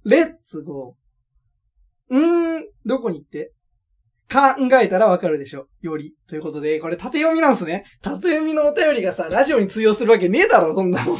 [0.03, 2.15] レッツゴー。
[2.15, 3.53] うーん、どこに行って？
[4.31, 4.39] 考
[4.81, 5.67] えたらわかるでしょ。
[5.81, 6.15] より。
[6.25, 7.83] ということで、これ縦読みなんすね。
[8.01, 11.17] 縦読みのお便りがさ、ラジオに通用するわけねえだろ、そんなもん。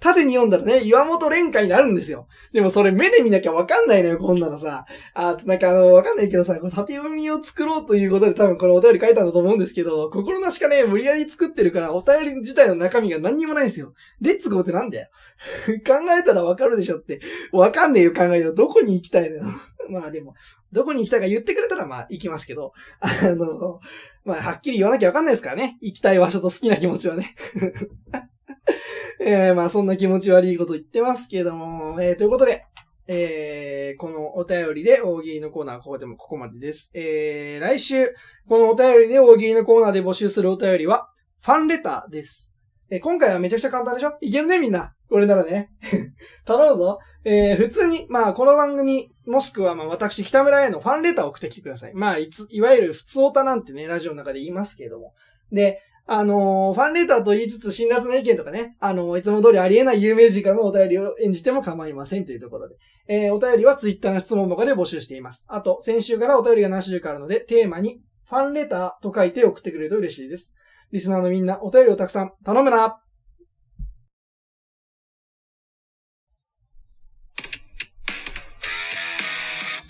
[0.00, 2.26] 縦に読んだらね、岩本連会になるんですよ。
[2.54, 4.86] でもそれ目で見なきゃわかんないのよ、こんなのさ。
[5.12, 13.92] あと、なんかあの、わかんないけどさ、こ縦読みを作ろうということで多分これお便り書いたんだと思うんですけど、心なしかね、無理やり作ってるから、お便り自体の中身が何にもないんですよ。
[14.22, 15.08] レッツゴーってなんだよ。
[15.86, 17.20] 考えたらわかるでしょって。
[17.52, 18.54] わかんねえよ、考えよ。
[18.54, 19.42] どこに行きたいのよ。
[19.88, 20.34] まあでも、
[20.72, 23.80] どこに行きたいか言ってくれたらまあ行きますけど、あの、
[24.24, 25.78] まあはっきり言わなきゃわかんないですからね。
[25.80, 27.34] 行きたい場所と好きな気持ちはね。
[29.20, 32.64] えー、まあそんな気持ち悪いこと言ってますけども、えー、ということで、
[33.08, 36.90] えー、このお便りで大喜利のコーナーはここでもここまでです。
[36.94, 38.14] えー、来週、
[38.46, 41.08] このお便りで大喜利のコーナーで募集するお便りは、
[41.40, 42.47] ファンレターです。
[42.90, 44.16] え、今回はめちゃくちゃ簡単でしょ？
[44.20, 44.94] いけるねみんな。
[45.10, 45.70] これならね。
[46.46, 46.98] 頼むぞ。
[47.24, 51.94] えー、普通に、まあ、この番組、もしくは、まあ、私、北村へのファンレターを送ってきてください。
[51.94, 55.12] まあ、いつ、いわゆる普通オタなんてね、ラジオの中で言いますけれども。
[55.52, 62.76] で、あのー、ファンレターと言いつつ、辛辣な意見とかね、あのー、いつも通りありえない有名人からのお便りを演じても構いませんというところで。
[63.06, 65.44] えー、お便りはツイッターの質問箱で募集しています。
[65.48, 70.54] あと、先週からお便りが何種類かあるので、テーマに、ファンレターと書いて送ってくれると嬉しいです。
[70.90, 72.98] リスナーのみんな、お便りをたくさん頼むな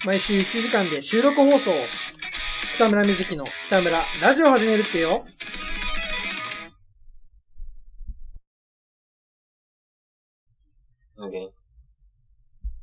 [0.05, 1.71] 毎週1時間で収録放送。
[2.75, 5.25] 北村瑞希の北村ラジオ始めるってよ。
[11.17, 11.51] Okay.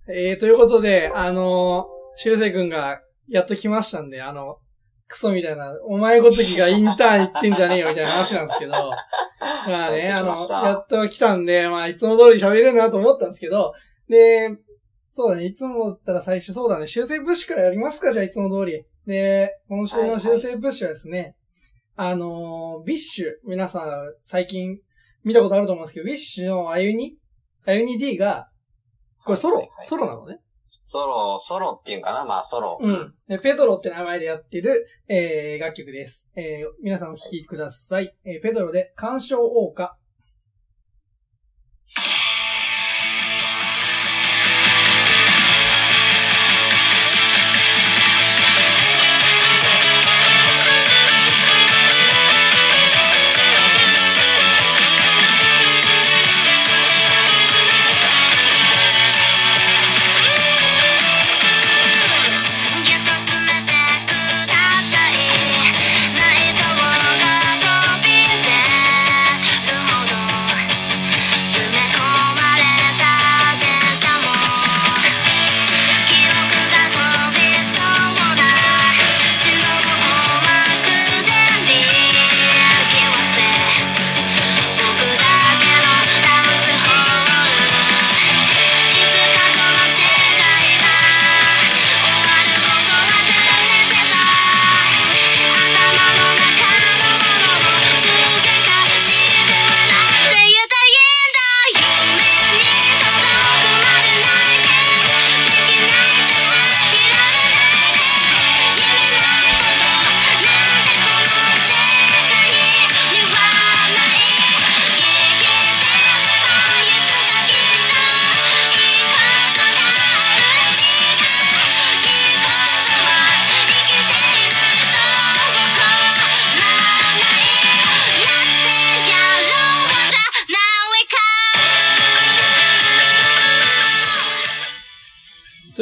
[0.08, 4.60] えー、ということで、あのー、しゅうせいくんがやっと来ましたんで、あの、
[5.08, 8.72] クソみたいな、お前ごときがインターン行ってんじゃねえよみたいな話なんですけど、
[9.68, 13.74] まあね、あの、やっと来たんで、まあいつも通り喋れるなと思ったんですけど、
[14.10, 14.58] で、
[15.10, 15.46] そうだね。
[15.46, 16.88] いつもだったら最初そうだね。
[16.88, 18.86] 修正プッシュからやりますかじゃあいつも通り。
[19.08, 21.18] で、今週の修正プッシュはですね、
[21.96, 24.80] はいはい、あのー、 BiSH、皆さん最近
[25.24, 27.18] 見たことあると思うんですけど、 BiSHのアユニ、
[27.66, 28.50] あゆに D が、
[29.24, 30.42] これソロ、はいはい、ソロなのね。
[30.88, 32.26] ソロ、ソロっていうかな？
[32.26, 32.78] まあソロ。
[32.80, 33.12] うん。
[33.42, 36.30] ペドロって名前でやってる、えー、楽曲です。
[36.36, 38.16] えー、皆さんお聴きください。
[38.24, 39.98] えー、ペドロで干渉王歌。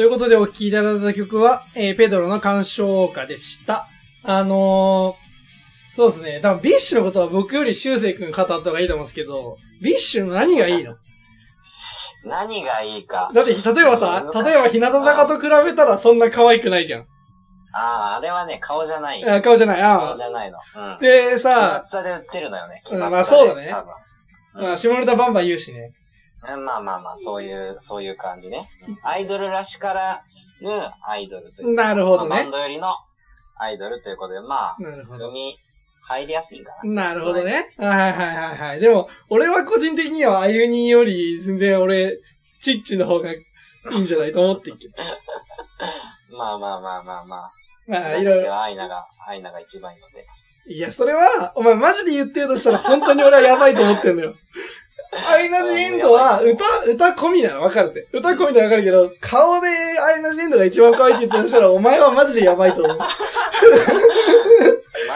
[0.04, 3.86] いうことでお聴きいただいた曲は、えー PEDROの感傷謳歌でした。
[4.22, 6.40] あのー、そうですね。
[6.42, 10.96] 多分 BiSHのことは僕より修正君語った方がいいと思うんですけど、 BiSHの何がいいの？
[12.24, 13.30] 何がいいか。
[13.34, 17.02] だって、例えばさ、例えば日向坂と比べたらそんな可愛くないじゃん。
[17.02, 17.04] あ
[17.76, 19.24] あ、あれはね、顔じゃない。
[19.28, 19.82] あ顔じゃない。
[19.82, 20.22] ああ顔じ。
[20.22, 20.58] ゃないの。
[20.58, 20.98] うん。
[21.00, 22.82] で奇抜さ、さで売ってるのよね。
[23.10, 23.74] まあそうだね
[24.54, 25.92] まあ、下ネタバンバン言うしね。
[26.52, 28.66] うんまあまあまあ、そういう、そういう感じね。
[29.02, 30.22] アイドルらしから
[30.60, 30.70] ぬ
[31.06, 32.50] アイドルというなるほどねまあバン。
[32.50, 32.94] ドよりの
[33.56, 35.28] アイドルということで、まあ、なるほど。
[35.30, 35.56] 海
[36.06, 36.92] 入りやすいかな。
[37.08, 37.70] なるほどね。
[37.78, 38.80] はいはいはいはい。
[38.80, 42.18] でも、俺は個人的にはあゆにより全然俺、
[42.60, 43.38] チッチの方がい
[43.92, 44.94] いんじゃないと思ってんけど。
[46.36, 47.50] まあまあまあまあまあ。
[47.86, 48.50] まあ、い私ろいろ。
[48.50, 50.24] はアイナが、アイナが一番いいので。
[50.66, 54.34] いや、それは、お前マジで言ってるとしたら本当に俺はやばいと思ってんのよ。
[55.28, 58.06] アイナ・ジ・エンドは、歌、歌込みなのわかるぜ。
[58.12, 62.98] 歌込みなのわかるけど、顔でアイナ・ジ・エンドが一番可愛いって言ってたら、 お前はマジでやばいと思う。
[62.98, 63.06] マ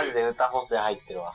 [0.04, 1.32] ジで歌補正入ってるわ。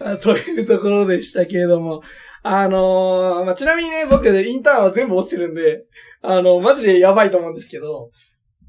[0.12, 2.02] あというところでしたけれども、
[2.42, 5.84] あのーまあ、ちなみにね、僕、インターンは全部落ちてるんで、
[6.20, 8.10] あのマジでやばいと思うんですけど、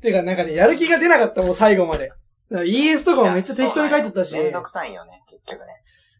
[0.01, 2.11] てか、なんかね、やる気が出なかったもん、最後まで。
[2.51, 5.78] ES とかもめっちゃ適当に書いてたし、めんどくさいよね、結局ね。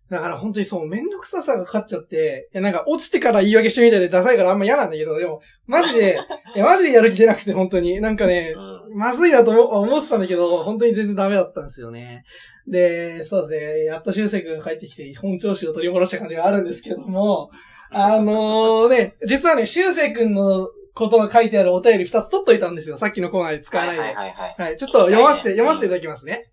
[0.10, 6.20] だから本当にそう、めんどくささが勝っちゃって、いや、なんか落ちてから言い訳してみたいでダサいからあんま嫌なんだけど、でも、マジで、
[6.56, 8.02] いや、マジでやる気出なくて、本当に。
[8.02, 8.98] なんかねう、ん。
[8.98, 12.24] まずいなと思思ってたんだけど、本当に全然ダメだったんですよね。
[12.68, 17.50] で、そうですね、やっと修正君が帰ってきて、本調子を取り戻した感じがあるんですけども、
[17.92, 22.98] あのね、実はね、修正君のことが書いてあるお便り2つ取っといたんですよ。
[22.98, 24.02] さっきのコーナーで使わないで。
[24.02, 24.56] はいはいはいはい。
[24.68, 26.44] はい、ちょっと読ませて、うん読ませていただきますね。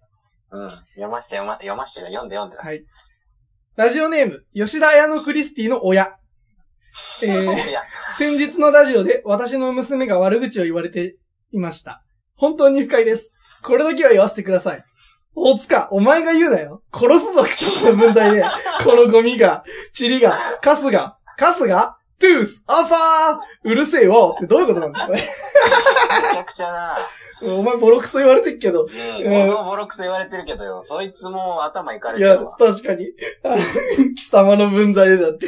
[0.50, 0.70] うん。
[0.70, 2.56] 読まして読ま、読まして読んで読んで。
[2.56, 2.84] はい。
[3.76, 6.16] ラジオネーム、吉田彩乃クリスティの親。
[7.22, 7.56] えー、
[8.16, 11.18] 先日のラジオで私の娘が悪口を言われて
[11.52, 12.02] いました。
[12.36, 13.38] 本当に不快です。
[13.62, 14.82] これだけは言わせてください。
[15.34, 16.82] 大塚、お前が言うなよ。
[16.90, 18.42] 殺すぞ、貴様の分際で。
[18.82, 19.62] このゴミが、
[19.92, 25.18] チリが、カスが、カスが、トゥース、アファーうるせえわってどういうことなんだこれ。
[25.18, 25.24] め
[26.34, 26.96] ちゃくちゃな。
[27.42, 28.84] お前ボロクソ言われてっけど。
[28.84, 28.90] うん。
[28.90, 30.82] うんボロクソ言われてるけどよ。
[30.82, 32.56] そいつも頭いかれいや、てるわ。
[32.56, 33.08] 確かに。
[34.16, 35.46] 貴様の分際でだって。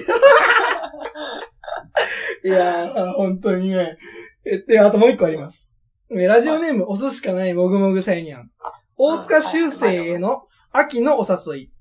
[2.44, 3.96] いやー、本当にね。
[4.44, 5.74] え、で、あともう一個あります。
[6.10, 8.50] えラジオネーム、お寿しかないもぐもぐさゆにゃん。
[8.96, 10.42] 大塚修正への
[10.72, 11.72] 秋のお誘い。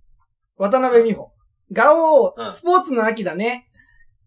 [0.58, 1.32] 渡辺美穂。
[1.72, 3.67] ガオー、うんスポーツの秋だね。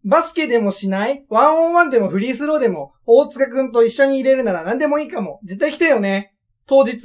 [0.04, 5.40] バスケでもしないワンオンワンでもフリースローでも、大塚くんと一緒に入れるなら何でもいいかも。
[5.44, 6.34] 絶対来てよね。
[6.66, 6.98] 当日。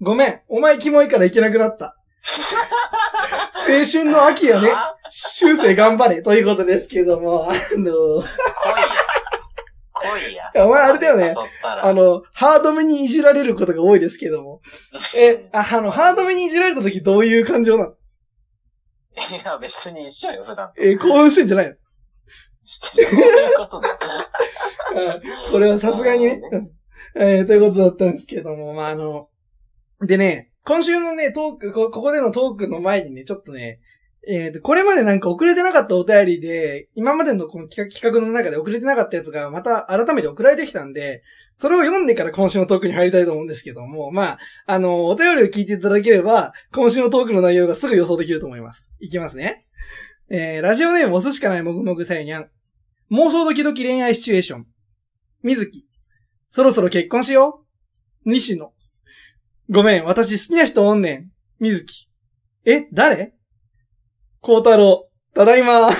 [0.00, 0.40] ごめん。
[0.48, 1.96] お前キモいから行けなくなった。
[3.68, 4.70] 青春の秋やね。
[4.72, 6.22] あ修正頑張れ。
[6.22, 7.90] ということですけども、あの、来いや。
[10.02, 10.50] 来いや。
[10.54, 11.34] やお前あれだよね。
[11.62, 14.62] あの、ハードめにいじられることが多いですけども。
[15.14, 17.90] え、ああの、ハードめにいじられた時どういう感情なの？
[17.90, 20.70] いや、別に一緒よ、普段。
[20.78, 21.74] え、興奮してんじゃないの？
[22.70, 23.06] してる。
[23.08, 23.88] そういうことだ。
[23.90, 26.40] あ これはさすがにね。
[26.52, 26.70] うん
[27.16, 29.28] えーということだったんですけども、まあ、あの、
[30.00, 33.80] でね、今週のね、トーク、こここでのトークの前にね、ちょっとね、
[34.28, 41.22] えーと、これまでなんか遅れてなかったお便りで、今までのこの企画企画の中で遅れてなかったやつがまた改めて送られてきたんで、
[41.56, 48.92] それを読んでから今週のトークに入りたいと思うんですけども、まあ、あの、お便りを聞いていただければ、今週のトークの内容がすぐ予想できると思います。
[49.00, 49.66] いきますね。
[50.30, 52.50] えー、ラジオネームお寿しかないもぐもぐさゆにゃん。
[53.10, 54.66] 妄想ドキドキ恋愛シチュエーション。
[55.42, 55.84] 水木。
[56.48, 57.64] そろそろ結婚しよ
[58.24, 58.72] う西野。
[59.68, 61.28] ごめん、私好きな人おんねん。
[61.58, 62.08] 水木。
[62.64, 63.34] え、誰？
[64.40, 65.08] 孝太郎。
[65.34, 65.90] ただいま。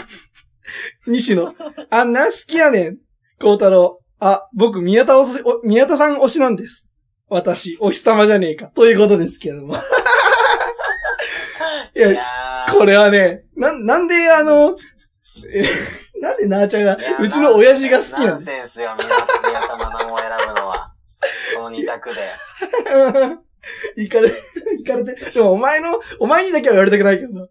[1.08, 1.52] 西野。
[1.90, 2.26] あんな？
[2.26, 2.98] 好きやねん。
[3.40, 4.00] 孝太郎。
[4.20, 6.92] あ、僕、宮田おし、お宮田さん推しなんです。
[7.28, 8.68] 私、お日様じゃねえか。
[8.68, 9.74] ということですけども。
[11.96, 14.76] いやこれはね、な、なんであの、
[15.52, 15.64] え、
[16.20, 19.14] なんでなーちゃんがうちの親父が好きなナのンセンスよ、みんな、
[19.48, 20.90] 宮田真奈を選ぶのは。
[21.56, 22.20] この二択で。
[23.96, 24.30] いかれ、
[24.78, 25.32] いかれて。
[25.32, 27.46] でもお前の、お前にだけは言われたくないけどな。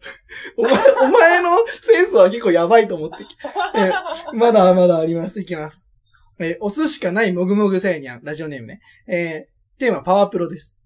[0.57, 3.17] お前、お前のセンスは結構やばいと思って。
[3.75, 3.91] え
[4.33, 5.39] まだまだあります。
[5.39, 5.87] いきます。
[6.39, 8.23] えーお寿司かないもぐもぐせいにゃん。
[8.23, 8.81] ラジオネームね。
[9.07, 10.79] えーテーマパワープロです。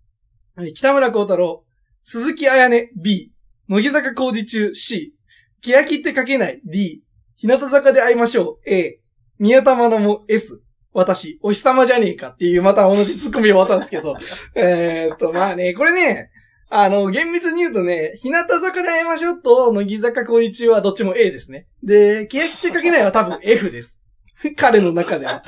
[0.58, 1.64] えー北村光太郎。
[2.02, 3.34] 鈴木彩音 B。
[3.70, 5.14] 乃木坂工事中 C。
[5.62, 7.02] 欅って書けない D。
[7.44, 9.02] 日向坂で会いましょう A。
[9.38, 10.62] 宮田真奈も S。
[10.94, 14.16] 私、お日様じゃねえかっていう、また同じツッコミを終わったんですけど。
[14.56, 16.32] えーっと、まあね、これね、
[16.70, 21.68] あの、厳密に言うとね、日向坂で会いましょうと、乃木坂恋中はどっちも A ですね。
[21.84, 24.00] で、欅って書けないは多分 F です。
[24.56, 25.44] 彼の中では。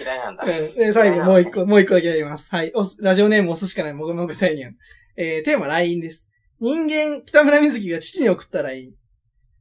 [0.00, 0.44] 嫌いなんだ。
[0.46, 0.74] うん。
[0.74, 2.50] で、最後もう一個、もう一個だけやります。
[2.54, 2.72] はい。
[2.74, 4.76] おすラジオネーム押すしかない、もぐもぐサイニャン。
[5.18, 6.30] えー、テーマ LINE です。
[6.58, 8.94] 人間、北村瑞希が父に送った LINE。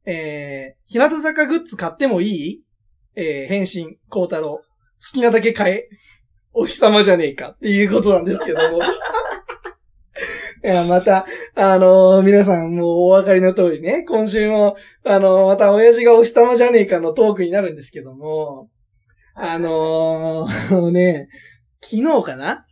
[0.05, 2.63] えー、日向坂グッズ買ってもいい？
[3.15, 4.49] えー、返信、孝太郎。
[4.59, 4.63] 好
[5.13, 5.89] きなだけ買え。
[6.53, 8.79] お日様じゃねえかっていうことなんですけども。
[10.63, 11.25] いや、また、
[11.55, 18.69] あのー皆さんもうお分かりの通りね、今週も、あのーまた親父がお日様じゃねえかのトークになるんですけども、
[19.33, 21.29] あのーね、
[21.81, 22.65] 昨日かな？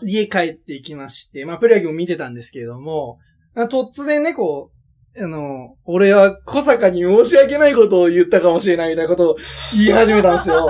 [0.00, 0.08] うん。
[0.08, 3.18] 家帰ってきまして、まあ、プロ野球も見てたんですけれども、
[3.54, 4.79] あ突然ね、こう、
[5.18, 9.36] あの、俺は小坂に申し訳ないことを言ったかもしれないみたいなことを
[9.76, 10.68] 言い始めたんですよ。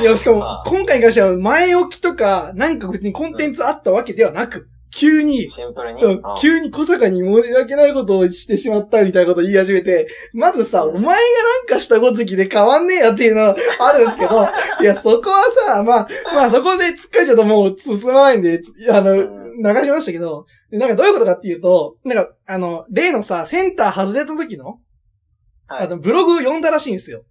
[0.00, 6.04] いや、しかも今回に関しては前置きとか、なんか別にコンテンツあったわけではなく、急に、シンプルに？
[6.04, 11.16] うん、急に小坂に申し訳ないことをしてしまったみたいなことを言い始めて、まずさ、お前がな
[11.62, 14.46] んかしたごときで変わんねえよっていうのはあるんですけど、
[14.82, 24.78] いや、そこはさ、まあ、まあそこで突っかえちゃうともう進まないんで、つあの、うん流しましたけど、でなんかどういうことかっていうと、なんか、あの、例のさ、センター外れた時の、
[25.68, 27.24] はいあの、ブログ読んだらしいんですよ。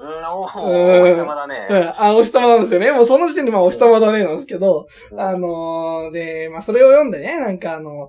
[0.00, 1.66] うん、お日様だうね。
[1.68, 2.92] ん、あ、お日様なんですよね。
[2.92, 8.08] もうその時点でまあお日様だねなんですけど、うんあのーで、まあ、それを読んでね、なんかあの、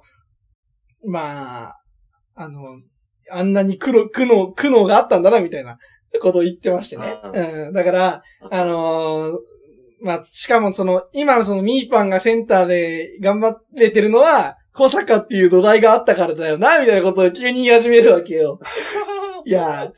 [1.07, 1.75] まあ、
[2.35, 2.63] あの、
[3.31, 5.77] あんなに苦労、苦悩、苦悩があったんだな、みたいな
[6.21, 7.19] ことを言ってましてね。
[7.23, 7.73] ううん。
[7.73, 9.37] だから、あのー
[10.01, 18.59] まあ、しかもその、今そのミーパンがセンターで頑張れてるのは、小坂っていう土台があったからだよな、みたいなことを急に言い始めるわけよ。
[19.45, 19.91] いや、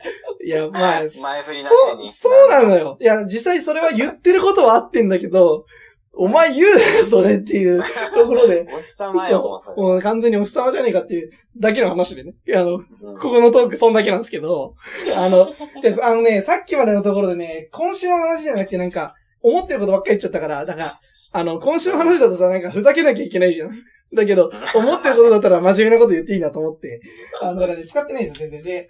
[0.44, 1.08] いや、まあ、前
[1.42, 2.12] 振りなそう、しに。
[2.12, 2.96] そうなのよ。
[3.00, 5.66] いや、実際それは言ってることは合ってんだけど、
[6.14, 7.82] お前言うなよ、それっていう
[8.14, 8.66] ところで。
[8.70, 9.82] お日様よ、もうそそう、れ。
[9.82, 12.34] もう完全にお日様じゃねえかっていうだけの話でね。
[12.46, 14.74] いや、あの、うんここのトークそんだけなんですけど、
[15.16, 15.48] あの、
[15.80, 21.00] じゃああのね、さっきまでのところでね、今週の話じゃなくてなんか、思ってることばっかり言っちゃったから、だから、
[21.34, 23.70] あの、今週の話だとさ、なんかふざけなきゃいけないじゃん。
[24.14, 27.00] だけど、思ってることだったら真面目なこと言っていいなと思って、
[27.40, 28.82] あの、だからね、使ってないんですよ、全然。
[28.82, 28.88] で、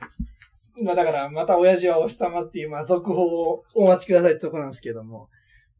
[0.82, 5.28] まあだから、また親父はお日様っていう、まあ続報をお待ちくださいってとこなんですけども。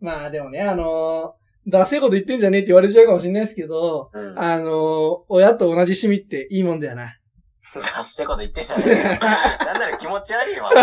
[0.00, 4.38] まあでもね、あのー、ダセえこと言ってんじゃねえって言われちゃうかもしれないですけど、うん。
[4.38, 7.16] あのー、親と同じ趣味っていいもんだよな。
[7.80, 8.94] ダッセこと言ってんじゃねえよ。
[9.64, 10.70] なんなら気持ち悪いわ。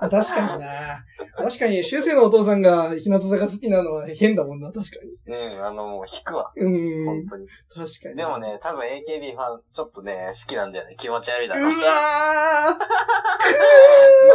[0.00, 1.04] 確かにな。
[1.36, 5.34] 確かに、修正のお父さんが日向坂好きなのは変だもんな、確かに。
[5.34, 6.52] うん、あの、もう引くわ。
[6.54, 7.06] うーん。
[7.06, 7.48] 本当に。
[7.74, 8.16] 確かに。
[8.16, 8.38] でも。
[8.38, 10.96] ね、多分 AKB ファン、ちょっとね、好きなんだよね。
[10.96, 11.62] 気持ち悪いだろ。
[11.62, 11.72] うわ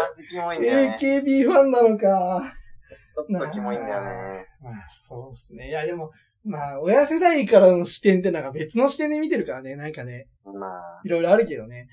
[0.09, 0.97] マジキモいんだよーね。
[1.01, 2.41] !AKB ファンなのか。
[3.17, 4.47] ちょっとキモいんだよね。
[4.61, 5.69] まあ、そうですね。
[5.69, 6.11] いや、でも、
[6.47, 11.87] まあ、親世代からの視点ってなんか別の視点で見てるからね、なんかね、まあ、いろいろあるけどね。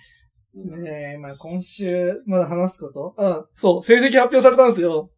[0.56, 3.14] うんねえ、まあ今週、まだ話すこと？
[3.18, 5.10] うん、そう、成績発表されたんですよ。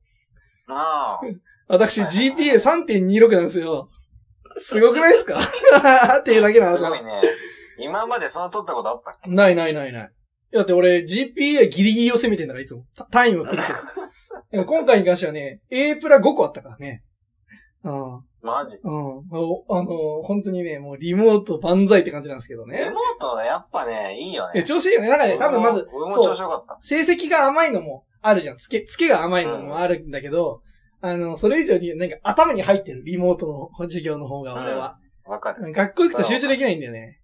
[0.67, 1.27] ああ、
[1.69, 3.89] 私、GPA3.26 なんですよ。
[4.59, 5.39] すごくないですか？
[6.21, 7.05] っていうだけの話なんです。
[7.05, 7.29] すごいね。
[7.79, 9.31] 今までその取ったことあったっけ？
[9.31, 10.13] ないないないない。
[10.53, 12.87] だって俺、GPA ギリギリを攻めてんだから、いつも。
[12.97, 13.63] た単位は来る。
[14.53, 17.03] でも今回に関してはね、A プラ5個あったからね。
[17.85, 18.21] うん。
[18.47, 18.79] マジ？
[18.83, 18.93] うん。
[19.31, 22.79] おあの、本当にね、もうリモート万歳って感じなんですけどね。
[22.79, 24.65] レモートやっぱね、いいよえ、ね。
[24.65, 25.09] 調子いいよね。
[25.09, 26.79] なんかね、多分まず、調子よかった。
[26.81, 28.57] 成績が甘いのもあるじゃん。
[28.57, 30.63] つけ、つけが甘いのもあるんだけど、
[31.03, 34.99] あの、それ以上になんか頭に入ってる、リモートの授業の方が俺は。
[35.27, 35.73] わかる。
[35.73, 37.21] 学校行くと集中できないんだよね。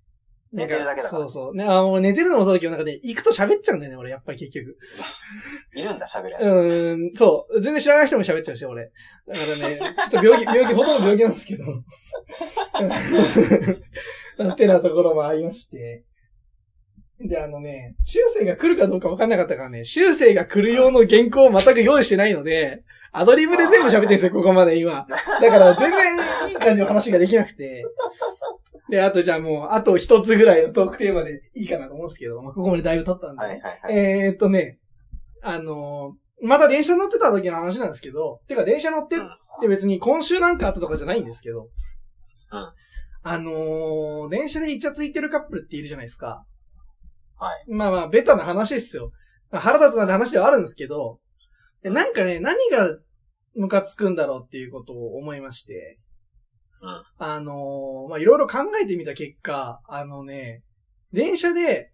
[0.53, 1.57] 寝てるだけだからそうそう。
[1.57, 4.77] ね、あ、もう寝てるのもそうだけど、なんかね、行くと喋っちゃうんだよね、俺、やっぱり結局。
[5.75, 6.43] いるんだ、喋るやつ。
[6.43, 7.63] うーん、そう。
[7.63, 8.93] 全然知らない人も喋っちゃうし、俺。
[9.27, 11.65] だからね、ちょっと病気、 病気、ほとんど病気なんですけど。
[14.53, 16.05] ってなところもありまして。
[17.19, 22.83] で、あのね、修正が来るかどうか分かんなかったからね、修正が来る用の原稿を全く用意してないので、
[23.13, 25.07] アドリブで全部喋ってるんですよ、ここまで今。
[25.41, 26.17] だから全然
[26.49, 27.85] いい感じの話ができなくて。
[28.93, 33.97] で、あとじゃあもう、あと一つぐらいのトークテーマでいいかなと思うんですけど、まあ、ここまでだいぶ経ったんで、はいはいはい。
[33.97, 34.81] えーっとね、
[35.43, 39.21] あのーまた電車乗ってた時の話なんですけど、てか電車乗ってっ
[39.63, 42.73] て別に今週なんかあったとかじゃないんですけど、うん
[43.23, 46.45] あのー電車でイチャついてるカップルっているじゃないですか。
[47.39, 47.65] はい。
[47.71, 49.13] まあまあ、ベタな話ですよ。
[49.51, 51.21] まあ腹立つなんて話ではあるんですけど、
[51.83, 52.99] でなんかね、何が
[53.55, 56.02] ムカつくんだろうっていうことを思いまして、うん
[57.19, 60.63] あのーまあいろいろ考えてみた結果、あのね、
[61.13, 61.93] 電車で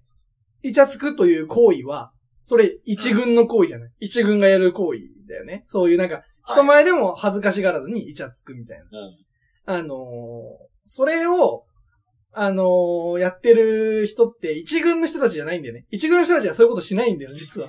[0.62, 2.12] イチャつくという行為は、
[2.42, 3.90] それ一軍の行為じゃない。
[4.00, 5.64] 一軍がやる行為だよね。
[5.66, 8.84] そういうなんか、人前でも恥ずかしがらずにイチャつくみたいな。
[8.84, 9.80] うん。
[9.80, 11.64] あのーそれを、
[12.32, 15.84] あのーやってる人って一軍の人たちじゃないんだよね。
[15.90, 17.68] 一軍の人たちはそういうことしないんだよ、実は。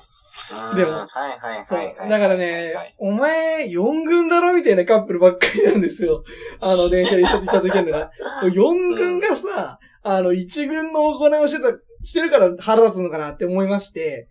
[0.76, 2.10] でもうんはいはいはいはい。
[2.10, 6.24] だからはいねはい、お前、4軍だろみたいなカップルばっかりなんですよ。
[6.60, 8.12] あの、電車に一つ一ついてんのが。
[8.44, 14.28] 4軍がさ、あの、1軍の行いをしてた、してるから腹立つのかなって思いまして。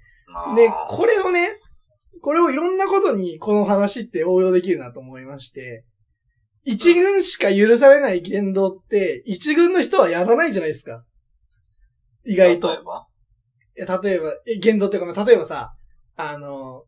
[0.57, 1.51] で、これをね、
[2.21, 5.85] これをいろんなことにこの話って応用できるなと思いまして。
[6.67, 11.05] 1軍しか許されない言動って、1軍の人はやらないじゃないですか。
[12.27, 12.69] 意外と。
[12.69, 13.07] 例えば？
[13.79, 15.73] いや、例えば、え言動っていうか、まあ例えばさ、
[16.21, 16.85] あの、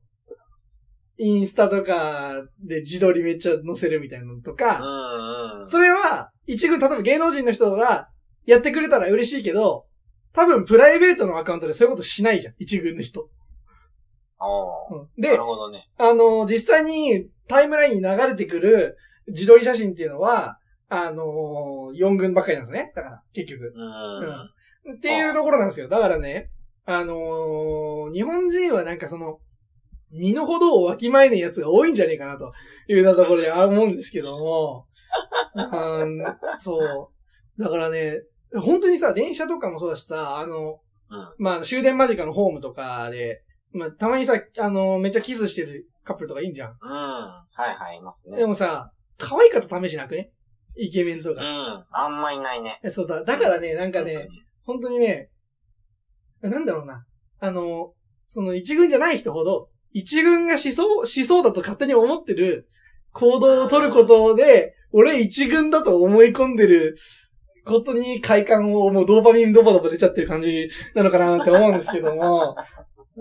[1.17, 5.67] インスタとかで自撮りめっちゃ載せるみたいなのとうか、んうん。
[5.69, 8.09] それは、一軍、例えば芸能人の人が
[8.45, 9.87] やってくれたら嬉しいけど、
[10.33, 13.23] 多分プライベートのアカウントでそういうことしないじゃん、一軍の人。
[13.23, 15.89] うんでなる、ほどね。
[15.97, 18.97] あの、実際にタイムラインに流れてくる
[19.29, 20.59] 自撮り写真っていうのは、
[20.89, 22.91] あの、4軍ばっかりなんですね。
[22.97, 23.73] だから、結局。
[23.77, 24.91] うん。
[24.91, 24.97] うん。
[24.97, 25.89] っていうところなんですよ。
[25.89, 26.51] だからね、
[26.87, 29.39] あのー日本人はなんかその、
[30.11, 32.53] 身の程をわきまえねえやつが多いんじゃねえかなと
[32.89, 34.87] いうようなところで思うんですけども、
[35.55, 36.19] うん
[36.59, 37.13] そ
[37.59, 37.63] う。
[37.63, 38.21] だからね、
[38.55, 41.35] 本当にさ、電車とかもそうだしさ、あの、うん。
[41.39, 46.71] まあ、終電間近のホームとかで、まあ、たまにさ、あの、めっちゃキスしてるカップルとかいいんじゃん。
[46.81, 46.91] うん。
[46.91, 48.37] はいはい、いますね。
[48.37, 50.33] でもさ、可愛かった試しなくね？
[50.77, 51.41] イケメンとか。
[51.41, 51.85] うん。
[51.93, 52.81] あんまいないね。
[52.83, 53.23] えそうだ。
[53.23, 54.29] だからね、なんかね、
[54.65, 55.31] 本当にね、
[56.43, 57.05] なんだろうな。
[57.39, 57.93] あの、
[58.27, 62.69] その一軍じゃない人ほど、一軍がしそう、しそうだと勝手に思ってる
[63.13, 66.97] 行動を取ることで、俺一軍だと思い込んでる
[67.65, 72.57] ことに快感をもうドーパミンドバドバ出ちゃってる感じなのかなって思うんですけども、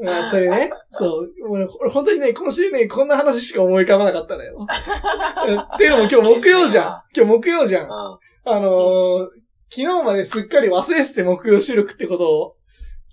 [0.01, 4.65] まあ、というね、そう、俺俺本当にね、今週ね、こんな話しか思い浮かばなかったのよ。
[5.73, 7.03] っていうのも今日木曜じゃん。
[7.15, 7.89] 今日木曜じゃん。
[7.91, 9.27] あのー
[9.71, 12.55] 昨日まですっかり忘れてて木曜収録ってことを。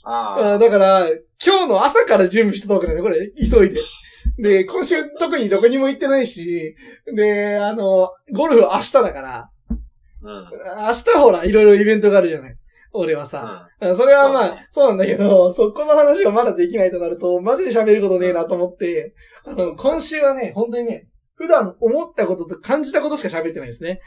[0.09, 1.09] ああーだから、
[1.45, 3.81] 今日の朝から準備してたわけだよね、これ、急いで。
[4.39, 6.77] で、今週特にどこにも行ってないし、
[7.15, 9.51] で、あの、ゴルフ明日だから、
[10.23, 10.51] うん。
[10.87, 12.57] 明日ほら、いろいろイベントがあるじゃない。
[12.93, 13.69] 俺はさ。
[13.81, 13.91] うん。
[13.91, 24.01] あそれはまあ、そうそう,、なんだけど、そこの話がまだできないとなると、マジで喋ることねえなと思って、あの、今週はね、本当にね、普段思ったことと感じたことしか喋ってないですね。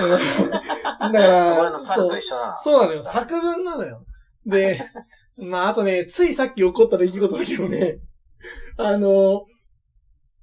[0.00, 2.58] うんだから、 そこの猿と一緒だな。
[2.58, 3.02] そうなのよ。
[3.02, 4.02] 作文なのよ。
[4.46, 4.80] で、
[5.36, 7.98] まあ、あとね、ついさっき起こった出来事だけどね、
[8.78, 9.44] あの、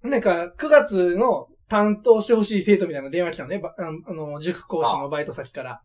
[0.03, 3.59] なんか、9月の担当してほしい生徒みたいな電話来たのね。
[3.59, 5.81] ばあの、塾講師のバイト先から。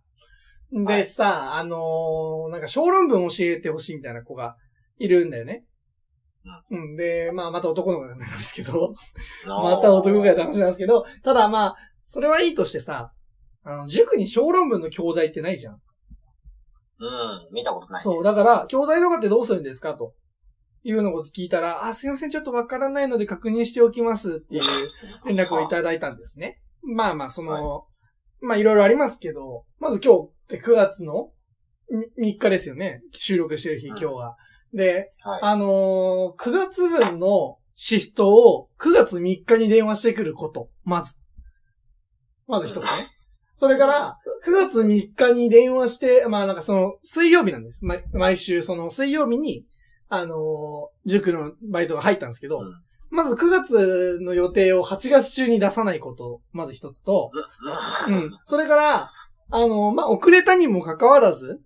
[0.72, 4.56] で、はいさ、あのーなんか小論文教えてほしいみたいな子が
[4.98, 5.64] いるんだよね。
[6.70, 6.96] うん。
[6.96, 8.94] で、まあ、また男の子なんですけど、
[9.46, 13.12] また男がやった話なんですけど、ただまあ、それはいいとしてさ、
[13.62, 15.80] あの、塾に小論文の教材ってないじゃん。
[17.00, 17.48] うん。
[17.52, 18.02] 見たことない。
[18.02, 19.94] そう、だから、教材とかってどうするんですか？
[19.94, 20.14] と。
[20.84, 24.62] いうのを聞いたら、あ、すいません、ちょっとわからないので確認しておきますっていう
[25.26, 26.62] 連絡をいただいたんですね。
[26.82, 27.86] まあまあ、その、
[28.40, 31.32] まあいろいろありますけど、まず今日って9月の
[32.18, 33.02] 3日ですよね。
[33.12, 34.36] 収録してる日、今日は。
[34.72, 35.40] で、はい。
[35.42, 40.70] あのー9月分のシフトを9月3日に電話してくること。
[40.84, 41.16] まず。
[42.46, 42.88] まず一つね。
[43.58, 47.80] それから、9月3日に電話して、まあなんかその、水曜日なんです。
[47.82, 49.66] 毎毎週、その水曜日に、
[50.08, 52.72] あのー塾のバイトが入ったんですけど、うん
[53.10, 57.32] まず9月の予定を8月中に出さないこと、まず一つと、
[58.06, 58.12] う。
[58.12, 58.38] うんん。
[58.44, 59.08] それから、
[59.50, 61.58] あの、まあ、遅れたにもかかわらず、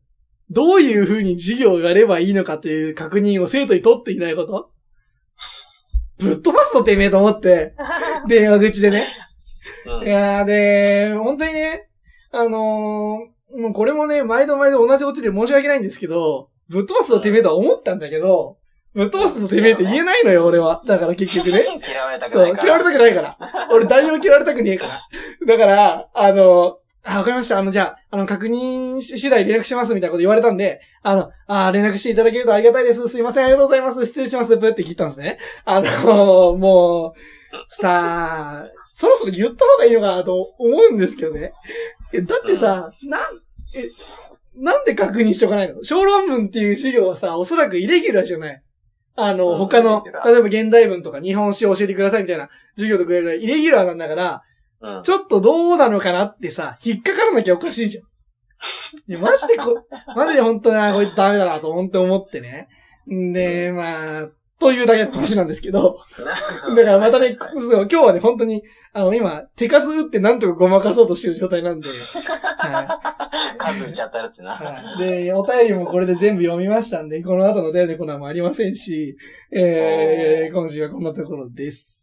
[0.51, 4.71] どういう風に授業がやればいいのかという確認を生徒に取っていないこと
[6.19, 7.75] ぶっ飛ばすとてめえと思って、
[8.29, 9.09] 電話口でね。
[9.87, 11.89] うんいやーで、本当にね、
[12.33, 18.57] あのーもうこれもね、毎度毎度同じオチで申し訳ないんですけど、ぶっ飛ばすとてめえとは思ったんだけど、
[18.95, 20.83] ぶっ飛ばすとてめえって言えないのよ、俺は。
[20.87, 21.63] だから結局ね。
[21.87, 22.65] 嫌われたくそう、ないから。
[22.65, 23.69] 嫌われたくないから。
[23.71, 24.93] 俺誰にも嫌われたくねえから。
[25.47, 27.59] だから、あの、あ、わかりました。
[27.59, 33.09] あの、じゃあ、あの、確認し次第連絡しますみたいなこと言われたんで、あの、あ連絡していただけるとありがたいです。
[33.09, 34.07] すいません、ありがとうございます。
[34.07, 34.57] 失礼します。
[34.57, 35.39] プって聞いたんですね。
[35.65, 37.13] あの、もう、
[37.69, 38.67] さあ、
[39.03, 41.53] そろそろ言った方がいいのかなと思うんですけどね。
[42.13, 43.21] え、だってさ、なん、
[43.75, 43.83] え、
[44.55, 45.83] なんで確認しとかないの？
[45.83, 48.63] 小論文っていう授業はさ、おそらくイレギュラーじゃない？
[49.17, 54.43] あの、うん他の例えば現代文とか日本史を教えてくださいみたいな授業とかやるイレギュラーなんだから、
[54.81, 55.03] うん。
[55.03, 58.05] ちょっとどうなのかなってさ、引っかからなきゃおかしいじゃん。
[59.11, 59.85] いやマジでこ、
[60.15, 62.69] マジで本当な、こいつダメだなと本当思ってね。
[63.13, 64.29] んで、まあ、
[64.63, 66.01] というだけの話なんですけど。
[66.75, 71.89] だからまたね、そう今日はね、本当に、あの、今、手数打ってなんとかごまかそうとしてる状態なんで。
[71.93, 73.21] は
[73.59, 74.51] 数打ち当たるってな。
[74.51, 75.25] はい。
[75.25, 79.17] で、お便りもこれで全部読みましたんで、この後のお便りコーナーもありませんし、
[79.51, 82.02] えー、今週はこんなところです。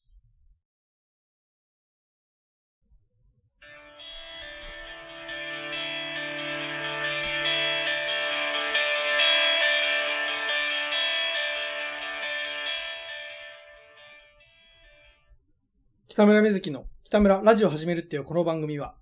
[16.19, 18.93] 北村瑞希の北村ラジオ始めるっていうこの番組は、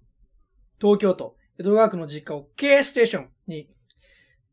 [0.80, 3.72] 東京都江戸川区の実家を K ステーションに、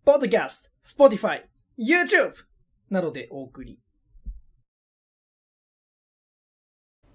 [0.03, 1.43] ポッドキャスト、Spotify、
[1.79, 2.33] YouTube
[2.89, 3.83] などでお送り。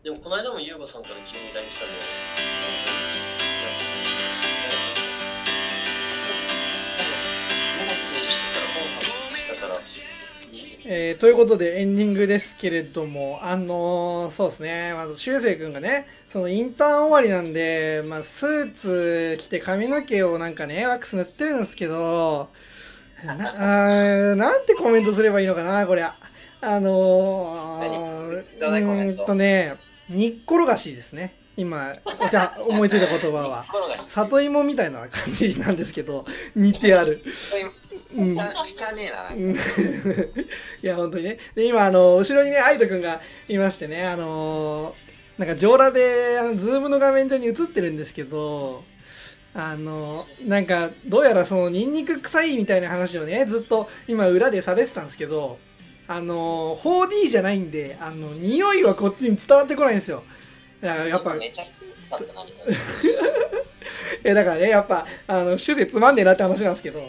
[0.04, 2.88] でもこの間も優吾さんから急に LINE 来たんだよね。
[10.91, 22.49] えー、ということでエンディングですけれども、あのーそうですね、まず、しゅうせいくんがね、そのインターン終わりなんで、まあ、スーツ着て髪の毛をなんかね、ワックス塗ってるんですけど、
[23.23, 26.15] な、あーなんてコメントすればいいのかな、こりゃ。
[26.61, 29.75] あのー、うんとね、
[30.09, 31.35] 煮っころがしですね。
[31.55, 31.93] 今、
[32.31, 33.65] じゃあ思いついた言葉は。
[34.09, 36.25] 里芋みたいな感じなんですけど、
[36.55, 37.19] 似てある。
[38.16, 38.38] うん。
[38.38, 38.43] 汚
[38.95, 39.34] ねえな、
[40.82, 41.38] いや、本当にね。
[41.55, 48.84] で、今、あの、後ろにね、アイトくんがいましてね、あのーなんか、上裸で、あの、ズームの画面上に映ってるんですけど、
[49.53, 55.57] あの、なんか、どうやらその、ニンニク臭いみたいな話をね、ずっと今、裏でされてたんですけど、
[56.10, 60.24] あの、4D じゃないんで、あの、匂いはこっちに伝わってこないんですよ。
[60.82, 62.45] だからやっぱ、めちゃくちゃだか。
[64.26, 66.99] え、だからね、やっぱ、あの、修正つまんねえなって話なんですけど、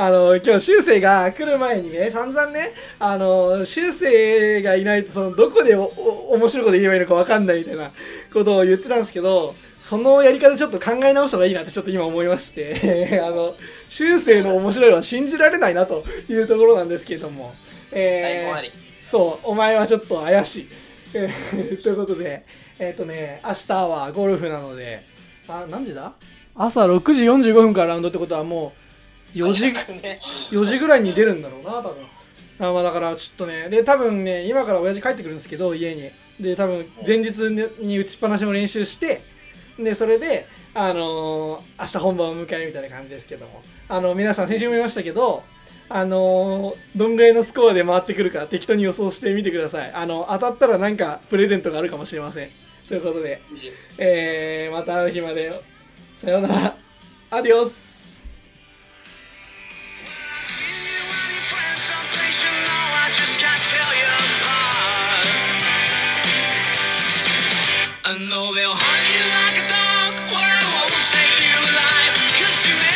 [0.00, 2.70] あの、今日修正が来る前にね、散々ね、
[3.00, 7.90] あの、修正がいないと、その、どこでおお面白いこと言えばいいのかわかんないみたいな
[8.32, 13.52] ことを言ってたんですけど、そのやり方ちょっと考え直した方がいいなってちょっと今思いまして、 あの、
[13.88, 17.52] 修正の面白いは信じられないなというところなんですけれども、
[17.90, 18.70] えー。
[19.10, 20.68] そう、お前はちょっと怪しい。
[21.14, 22.44] えーということで、
[22.78, 25.02] えっ、とね、明日はゴルフなので、
[25.48, 26.12] あ、何時だ？
[26.54, 28.87] 朝6時45分からラウンドってことはもう、
[29.34, 30.20] 4時、ね
[30.50, 31.92] 4時ぐらいに出るんだろうな、多分。
[32.60, 36.10] あまあだからちょっとね、で、多分ね、今から親父帰ってくるんですけど、家に。
[36.40, 37.30] で、多分前日
[37.80, 39.20] に打ちっぱなしの練習して、
[39.78, 43.62] で、それで、あのー明日本番を迎えるみたいな感じですけども。
[43.88, 45.42] あの、皆さん先週も言いましたけど、
[45.88, 49.90] あのーどんぐらいのスコアで回ってくるか適当に予想してみてください。
[49.92, 52.48] あの、当たったらなんかプレゼントがあるかもしれません。
[52.88, 53.40] ということで、
[53.98, 55.52] えー、また会う日まで。
[56.18, 56.76] さようなら。
[57.30, 57.87] アディオス
[68.08, 72.66] And though they'll hunt you like a dog, well, I won't save you alive, cause
[72.68, 72.87] you